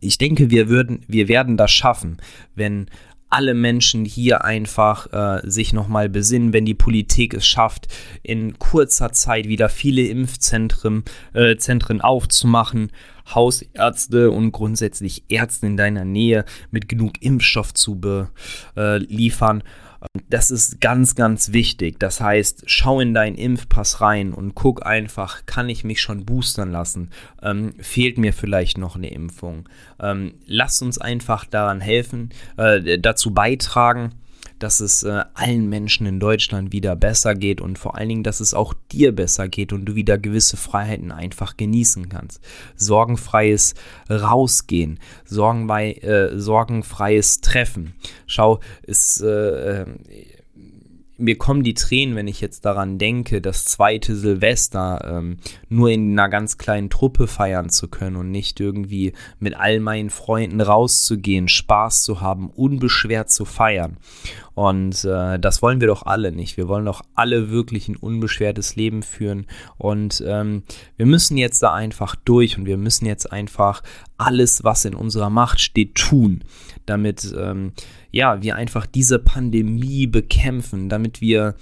Ich 0.00 0.18
denke, 0.18 0.50
wir, 0.50 0.68
würden, 0.68 1.04
wir 1.06 1.28
werden 1.28 1.56
das 1.56 1.70
schaffen, 1.70 2.18
wenn 2.54 2.88
alle 3.36 3.52
Menschen 3.52 4.06
hier 4.06 4.46
einfach 4.46 5.12
äh, 5.12 5.42
sich 5.44 5.74
nochmal 5.74 6.08
besinnen, 6.08 6.54
wenn 6.54 6.64
die 6.64 6.72
Politik 6.72 7.34
es 7.34 7.46
schafft, 7.46 7.86
in 8.22 8.58
kurzer 8.58 9.12
Zeit 9.12 9.46
wieder 9.46 9.68
viele 9.68 10.06
Impfzentren 10.06 11.04
äh, 11.34 11.56
Zentren 11.56 12.00
aufzumachen, 12.00 12.90
Hausärzte 13.34 14.30
und 14.30 14.52
grundsätzlich 14.52 15.24
Ärzte 15.28 15.66
in 15.66 15.76
deiner 15.76 16.06
Nähe 16.06 16.46
mit 16.70 16.88
genug 16.88 17.20
Impfstoff 17.20 17.74
zu 17.74 18.00
beliefern. 18.00 19.60
Äh, 19.60 19.64
das 20.28 20.50
ist 20.50 20.80
ganz, 20.80 21.14
ganz 21.14 21.52
wichtig. 21.52 21.98
Das 21.98 22.20
heißt, 22.20 22.64
schau 22.66 23.00
in 23.00 23.14
deinen 23.14 23.36
Impfpass 23.36 24.00
rein 24.00 24.32
und 24.32 24.54
guck 24.54 24.84
einfach, 24.84 25.46
kann 25.46 25.68
ich 25.68 25.84
mich 25.84 26.00
schon 26.00 26.24
boostern 26.24 26.70
lassen? 26.70 27.10
Ähm, 27.42 27.74
fehlt 27.78 28.18
mir 28.18 28.32
vielleicht 28.32 28.78
noch 28.78 28.96
eine 28.96 29.10
Impfung? 29.10 29.68
Ähm, 30.00 30.34
lass 30.46 30.82
uns 30.82 30.98
einfach 30.98 31.44
daran 31.44 31.80
helfen, 31.80 32.30
äh, 32.56 32.98
dazu 32.98 33.32
beitragen, 33.32 34.14
dass 34.58 34.80
es 34.80 35.02
äh, 35.02 35.24
allen 35.34 35.68
Menschen 35.68 36.06
in 36.06 36.20
Deutschland 36.20 36.72
wieder 36.72 36.96
besser 36.96 37.34
geht 37.34 37.60
und 37.60 37.78
vor 37.78 37.96
allen 37.96 38.08
Dingen, 38.08 38.22
dass 38.22 38.40
es 38.40 38.54
auch 38.54 38.74
dir 38.92 39.12
besser 39.14 39.48
geht 39.48 39.72
und 39.72 39.84
du 39.84 39.94
wieder 39.94 40.18
gewisse 40.18 40.56
Freiheiten 40.56 41.12
einfach 41.12 41.56
genießen 41.56 42.08
kannst. 42.08 42.40
Sorgenfreies 42.76 43.74
Rausgehen, 44.10 44.98
sorgenfrei, 45.24 45.92
äh, 45.92 46.38
sorgenfreies 46.38 47.40
Treffen. 47.40 47.94
Schau, 48.26 48.60
es 48.82 49.20
äh, 49.20 49.82
äh 49.82 49.86
mir 51.18 51.38
kommen 51.38 51.62
die 51.62 51.74
Tränen, 51.74 52.14
wenn 52.16 52.28
ich 52.28 52.40
jetzt 52.40 52.64
daran 52.64 52.98
denke, 52.98 53.40
das 53.40 53.64
zweite 53.64 54.14
Silvester 54.16 55.18
ähm, 55.18 55.38
nur 55.68 55.90
in 55.90 56.12
einer 56.12 56.28
ganz 56.28 56.58
kleinen 56.58 56.90
Truppe 56.90 57.26
feiern 57.26 57.70
zu 57.70 57.88
können 57.88 58.16
und 58.16 58.30
nicht 58.30 58.60
irgendwie 58.60 59.12
mit 59.38 59.56
all 59.56 59.80
meinen 59.80 60.10
Freunden 60.10 60.60
rauszugehen, 60.60 61.48
Spaß 61.48 62.02
zu 62.02 62.20
haben, 62.20 62.50
unbeschwert 62.50 63.30
zu 63.30 63.44
feiern. 63.44 63.96
Und 64.56 65.04
äh, 65.04 65.38
das 65.38 65.60
wollen 65.60 65.82
wir 65.82 65.88
doch 65.88 66.06
alle 66.06 66.32
nicht. 66.32 66.56
Wir 66.56 66.66
wollen 66.66 66.86
doch 66.86 67.02
alle 67.14 67.50
wirklich 67.50 67.88
ein 67.88 67.96
unbeschwertes 67.96 68.74
Leben 68.74 69.02
führen. 69.02 69.46
Und 69.76 70.24
ähm, 70.26 70.62
wir 70.96 71.04
müssen 71.04 71.36
jetzt 71.36 71.62
da 71.62 71.74
einfach 71.74 72.16
durch 72.16 72.56
und 72.56 72.64
wir 72.64 72.78
müssen 72.78 73.04
jetzt 73.04 73.30
einfach 73.30 73.82
alles, 74.16 74.64
was 74.64 74.86
in 74.86 74.94
unserer 74.94 75.28
Macht 75.28 75.60
steht, 75.60 75.94
tun, 75.94 76.42
damit 76.86 77.34
ähm, 77.38 77.72
ja, 78.10 78.40
wir 78.40 78.56
einfach 78.56 78.86
diese 78.86 79.18
Pandemie 79.18 80.06
bekämpfen, 80.06 80.88
damit 80.88 81.20
wir, 81.20 81.54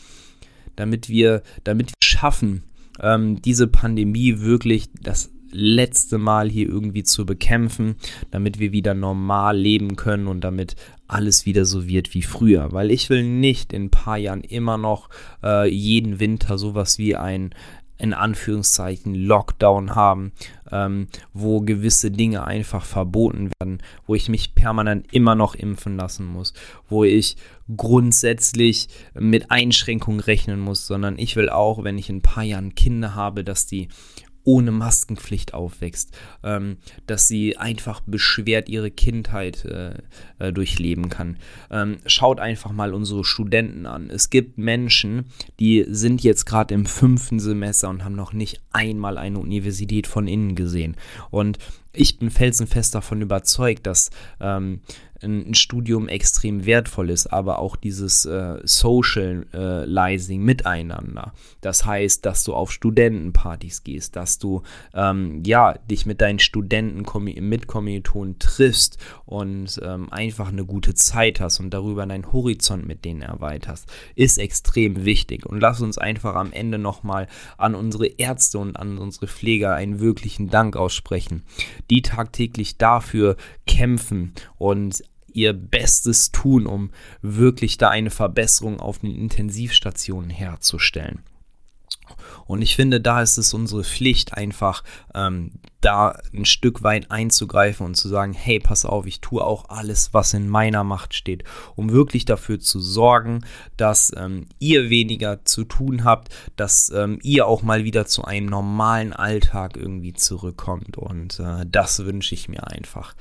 damit 0.77 1.09
wir, 1.09 1.43
damit 1.65 1.89
wir 1.91 2.07
schaffen, 2.07 2.63
ähm, 3.01 3.43
diese 3.43 3.67
Pandemie 3.67 4.39
wirklich 4.39 4.89
das 5.03 5.34
letzte 5.55 6.19
Mal 6.19 6.51
hier 6.51 6.69
irgendwie 6.69 7.05
zu 7.05 7.25
bekämpfen, 7.25 7.95
damit 8.31 8.59
wir 8.59 8.73
wieder 8.73 8.93
normal 8.93 9.57
leben 9.57 9.97
können 9.97 10.27
und 10.27 10.43
damit 10.43 10.75
alles 11.07 11.47
wieder 11.47 11.65
so 11.65 11.87
wird 11.87 12.13
wie 12.13 12.23
früher. 12.23 12.73
Weil 12.73 12.91
ich 12.91 13.09
will 13.09 13.23
nicht 13.23 13.73
in 13.73 13.85
ein 13.85 13.91
paar 13.91 14.19
Jahren 14.19 14.43
immer 14.43 14.77
noch 14.77 15.09
äh, 15.43 15.69
jeden 15.69 16.19
Winter 16.19 16.59
sowas 16.59 16.99
wie 16.99 17.15
ein 17.17 17.55
in 17.97 18.13
Anführungszeichen 18.13 19.15
Lockdown 19.15 19.95
haben, 19.95 20.33
ähm, 20.73 21.07
wo 21.33 21.61
gewisse 21.61 22.11
Dinge 22.11 22.45
einfach 22.45 22.85
verboten 22.85 23.51
werden, 23.61 23.79
wo 24.07 24.17
ich 24.17 24.29
mich 24.29 24.55
permanent 24.57 25.07
immer 25.13 25.37
noch 25.37 25.55
impfen 25.55 25.97
lassen 25.97 26.27
muss, 26.27 26.55
wo 26.89 27.05
ich 27.05 27.37
grundsätzlich 27.77 28.89
mit 29.15 29.51
Einschränkungen 29.53 30.21
rechnen 30.21 30.59
muss, 30.59 30.87
sondern 30.87 31.19
ich 31.19 31.37
will 31.37 31.49
auch, 31.49 31.85
wenn 31.85 31.97
ich 31.97 32.11
in 32.11 32.17
ein 32.17 32.23
paar 32.23 32.43
Jahren 32.43 32.75
Kinder 32.75 33.15
habe, 33.15 33.45
dass 33.45 33.67
die 33.67 33.89
ohne 34.45 34.71
Maskenpflicht 34.71 35.55
aufwächst, 35.55 36.17
ähm, 36.43 36.77
dass 37.07 37.27
sie 37.27 37.57
einfach 37.57 38.01
beschwert 38.07 38.69
ihre 38.69 38.91
Kindheit 38.91 39.65
äh, 39.65 39.95
äh, 40.39 40.53
durchleben 40.53 41.09
kann. 41.09 41.39
Ähm, 41.71 41.99
schaut 42.07 42.41
einfach 42.41 42.71
mal 42.71 42.95
unsere 42.95 43.25
Studenten 43.25 43.87
an. 43.87 44.11
Es 44.11 44.31
gibt 44.31 44.59
Menschen, 44.59 45.27
die 45.59 45.85
sind 45.89 46.23
jetzt 46.23 46.45
gerade 46.45 46.75
im 46.75 46.87
fünften 46.87 47.41
Semester 47.41 47.89
und 47.89 48.05
haben 48.05 48.15
noch 48.15 48.33
nicht 48.33 48.61
einmal 48.73 49.19
eine 49.19 49.39
Universität 49.39 50.07
von 50.07 50.29
innen 50.29 50.55
gesehen. 50.55 50.97
Und 51.31 51.59
ich 51.93 52.19
bin 52.19 52.31
felsenfest 52.31 52.95
davon 52.95 53.23
überzeugt, 53.23 53.87
dass 53.87 54.11
ähm, 54.41 54.81
ein 55.25 55.55
Studium 55.55 56.09
extrem 56.09 56.67
wertvoll 56.67 57.11
ist, 57.11 57.27
aber 57.27 57.59
auch 57.59 57.77
dieses 57.77 58.25
äh, 58.25 58.59
Socializing 58.63 60.43
miteinander. 60.43 61.33
Das 61.61 61.85
heißt, 61.85 62.25
dass 62.25 62.45
du 62.45 62.55
auf 62.55 62.73
Studentenpartys 62.73 63.85
gehst, 63.85 64.17
dass 64.17 64.39
du 64.39 64.63
ähm, 64.95 65.43
ja 65.45 65.75
dich 65.91 66.07
mit 66.07 66.21
deinen 66.21 66.39
Studenten, 66.39 67.05
Mitkommilitonen 67.49 68.39
triffst 68.39 68.99
und 69.25 69.81
ähm, 69.83 70.13
einfach 70.13 70.49
eine 70.49 70.65
gute 70.65 70.95
Zeit 70.95 71.41
hast 71.41 71.61
und 71.61 71.71
darüber 71.71 72.07
deinen 72.07 72.33
Horizont 72.33 72.87
mit 72.87 73.05
denen 73.05 73.23
erweiterst, 73.23 73.91
ist 74.15 74.39
extrem 74.39 75.05
wichtig. 75.05 75.47
Und 75.47 75.61
lass 75.61 75.81
uns 75.81 75.99
einfach 75.99 76.35
am 76.35 76.53
Ende 76.53 76.79
nochmal 76.79 77.29
an 77.57 77.75
unsere 77.75 78.07
Ärzte 78.07 78.59
und 78.59 78.77
an 78.77 78.99
unsere 78.99 79.27
Pfleger 79.27 79.75
einen 79.75 80.01
wirklichen 80.01 80.51
Dank 80.51 80.77
aussprechen, 80.77 81.45
die 81.91 82.03
tagtäglich 82.03 82.77
dafür 82.79 83.37
kämpfen 83.67 84.33
und 84.59 85.03
ihr 85.35 85.53
Bestes 85.53 86.33
tun, 86.33 86.67
um 86.67 86.91
wirklich 87.23 87.79
da 87.79 87.91
eine 87.91 88.11
Verbesserung 88.11 88.81
auf 88.81 89.01
den 89.01 89.15
Intensivstationen 89.15 90.31
herzustellen. 90.31 91.23
Und 92.47 92.63
ich 92.63 92.77
finde, 92.77 93.01
da 93.01 93.23
ist 93.23 93.39
es 93.39 93.55
unsere 93.55 93.85
Pflicht, 93.85 94.35
einfach 94.35 94.83
ähm, 95.15 95.53
da 95.85 96.19
ein 96.33 96.47
Stück 96.47 96.83
weit 96.83 97.11
einzugreifen 97.11 97.85
und 97.85 97.95
zu 97.95 98.09
sagen, 98.09 98.33
hey, 98.33 98.59
pass 98.59 98.87
auf, 98.87 99.07
ich 99.07 99.21
tue 99.21 99.45
auch 99.45 99.69
alles, 99.69 100.15
was 100.15 100.33
in 100.33 100.49
meiner 100.49 100.83
Macht 100.83 101.13
steht, 101.15 101.45
um 101.77 101.91
wirklich 101.91 102.25
dafür 102.25 102.59
zu 102.59 102.81
sorgen, 102.81 103.45
dass 103.77 104.13
ähm, 104.17 104.47
ihr 104.59 104.89
weniger 104.89 105.45
zu 105.45 105.65
tun 105.65 106.05
habt, 106.05 106.35
dass 106.57 106.91
ähm, 106.91 107.19
ihr 107.23 107.47
auch 107.47 107.63
mal 107.63 107.85
wieder 107.85 108.07
zu 108.07 108.25
einem 108.25 108.47
normalen 108.47 109.13
Alltag 109.13 109.77
irgendwie 109.77 110.15
zurückkommt. 110.15 110.97
Und 110.97 111.39
äh, 111.39 111.67
das 111.67 112.05
wünsche 112.05 112.35
ich 112.35 112.49
mir 112.49 112.67
einfach. 112.67 113.15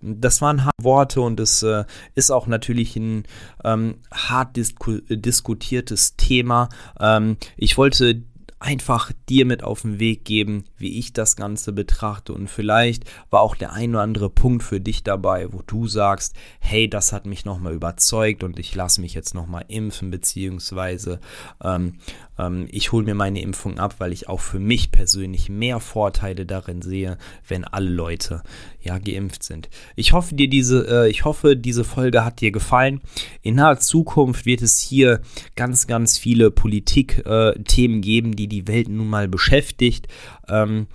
Das 0.00 0.40
waren 0.40 0.64
harte 0.64 0.84
Worte 0.84 1.20
und 1.20 1.40
es 1.40 1.62
äh, 1.64 1.84
ist 2.14 2.30
auch 2.30 2.46
natürlich 2.46 2.94
ein 2.94 3.24
ähm, 3.64 3.96
hart 4.12 4.56
disku 4.56 4.98
diskutiertes 5.08 6.16
Thema. 6.16 6.68
Ähm, 7.00 7.38
ich 7.56 7.76
wollte 7.76 8.22
einfach 8.64 9.12
dir 9.28 9.44
mit 9.44 9.62
auf 9.62 9.82
den 9.82 10.00
Weg 10.00 10.24
geben, 10.24 10.64
wie 10.78 10.98
ich 10.98 11.12
das 11.12 11.36
Ganze 11.36 11.72
betrachte. 11.72 12.32
Und 12.32 12.48
vielleicht 12.48 13.04
war 13.28 13.42
auch 13.42 13.56
der 13.56 13.72
ein 13.72 13.90
oder 13.90 14.02
andere 14.02 14.30
Punkt 14.30 14.62
für 14.62 14.80
dich 14.80 15.02
dabei, 15.02 15.52
wo 15.52 15.60
du 15.66 15.86
sagst, 15.86 16.34
hey, 16.60 16.88
das 16.88 17.12
hat 17.12 17.26
mich 17.26 17.44
nochmal 17.44 17.74
überzeugt 17.74 18.42
und 18.42 18.58
ich 18.58 18.74
lasse 18.74 19.02
mich 19.02 19.12
jetzt 19.12 19.34
nochmal 19.34 19.66
impfen, 19.68 20.10
beziehungsweise 20.10 21.20
ähm, 21.62 21.98
ähm, 22.38 22.66
ich 22.70 22.92
hole 22.92 23.04
mir 23.04 23.14
meine 23.14 23.40
Impfung 23.40 23.78
ab, 23.78 23.96
weil 23.98 24.12
ich 24.12 24.28
auch 24.28 24.40
für 24.40 24.58
mich 24.58 24.90
persönlich 24.90 25.48
mehr 25.48 25.80
Vorteile 25.80 26.46
darin 26.46 26.82
sehe, 26.82 27.18
wenn 27.46 27.64
alle 27.64 27.90
Leute 27.90 28.42
ja 28.80 28.98
geimpft 28.98 29.42
sind. 29.42 29.68
Ich 29.96 30.12
hoffe 30.12 30.34
dir 30.34 30.48
diese, 30.48 30.86
äh, 30.88 31.10
ich 31.10 31.24
hoffe, 31.24 31.56
diese 31.56 31.84
Folge 31.84 32.24
hat 32.24 32.40
dir 32.40 32.50
gefallen. 32.50 33.00
In 33.42 33.56
naher 33.56 33.78
Zukunft 33.78 34.46
wird 34.46 34.62
es 34.62 34.80
hier 34.80 35.20
ganz, 35.56 35.86
ganz 35.86 36.18
viele 36.18 36.50
Politik-Themen 36.50 37.98
äh, 37.98 38.00
geben, 38.00 38.36
die 38.36 38.48
die 38.48 38.66
Welt 38.68 38.88
nun 38.88 39.08
mal 39.08 39.28
beschäftigt. 39.28 40.08
Ähm, 40.48 40.86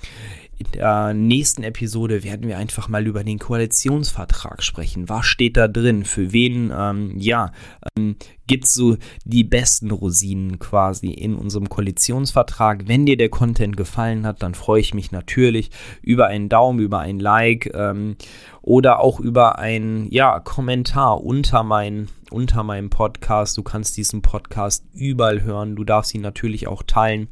in 0.60 0.72
der 0.74 1.14
nächsten 1.14 1.64
Episode 1.64 2.26
werden 2.26 2.46
wir 2.46 2.58
einfach 2.58 2.90
mal 2.90 3.08
über 3.08 3.24
den 3.24 3.40
Koalitionsvertrag 3.40 4.62
sprechen. 4.62 5.08
Was 5.08 5.26
steht 5.26 5.56
da 5.56 5.70
drin? 5.70 6.04
Für 6.04 6.34
wen, 6.34 6.74
ähm, 6.78 7.14
ja, 7.18 7.54
ähm, 7.98 8.18
gibt 8.50 8.66
es 8.66 8.74
so 8.74 8.98
die 9.26 9.44
besten 9.44 9.92
Rosinen 9.92 10.58
quasi 10.58 11.12
in 11.12 11.36
unserem 11.36 11.70
Koalitionsvertrag. 11.70 12.88
Wenn 12.88 13.06
dir 13.06 13.16
der 13.16 13.30
Content 13.30 13.78
gefallen 13.78 14.26
hat, 14.26 14.42
dann 14.42 14.56
freue 14.56 14.82
ich 14.82 14.94
mich 14.94 15.12
natürlich 15.12 15.70
über 16.02 16.28
einen 16.28 16.50
Daumen, 16.50 16.80
über 16.80 17.00
ein 17.00 17.20
Like 17.20 17.72
ähm, 17.76 18.16
oder 18.64 19.02
auch 19.02 19.20
über 19.20 19.60
einen 19.60 20.12
ja, 20.12 20.40
Kommentar 20.40 21.24
unter, 21.24 21.62
mein, 21.62 22.08
unter 22.32 22.64
meinem 22.64 22.90
Podcast. 22.90 23.56
Du 23.56 23.62
kannst 23.62 23.96
diesen 23.98 24.24
Podcast 24.24 24.84
überall 24.94 25.44
hören. 25.44 25.76
Du 25.76 25.84
darfst 25.84 26.16
ihn 26.16 26.22
natürlich 26.22 26.68
auch 26.68 26.82
teilen. 26.82 27.28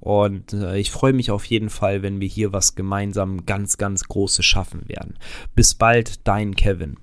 Und 0.00 0.54
äh, 0.54 0.78
ich 0.78 0.90
freue 0.90 1.12
mich 1.12 1.30
auf 1.30 1.44
jeden 1.44 1.68
Fall, 1.68 2.00
wenn 2.00 2.20
wir 2.20 2.28
hier 2.28 2.54
was 2.54 2.74
gemeinsam 2.74 3.44
ganz, 3.44 3.76
ganz 3.76 4.04
Großes 4.04 4.44
schaffen 4.44 4.88
werden. 4.88 5.18
Bis 5.54 5.74
bald, 5.74 6.26
dein 6.26 6.54
Kevin. 6.54 6.96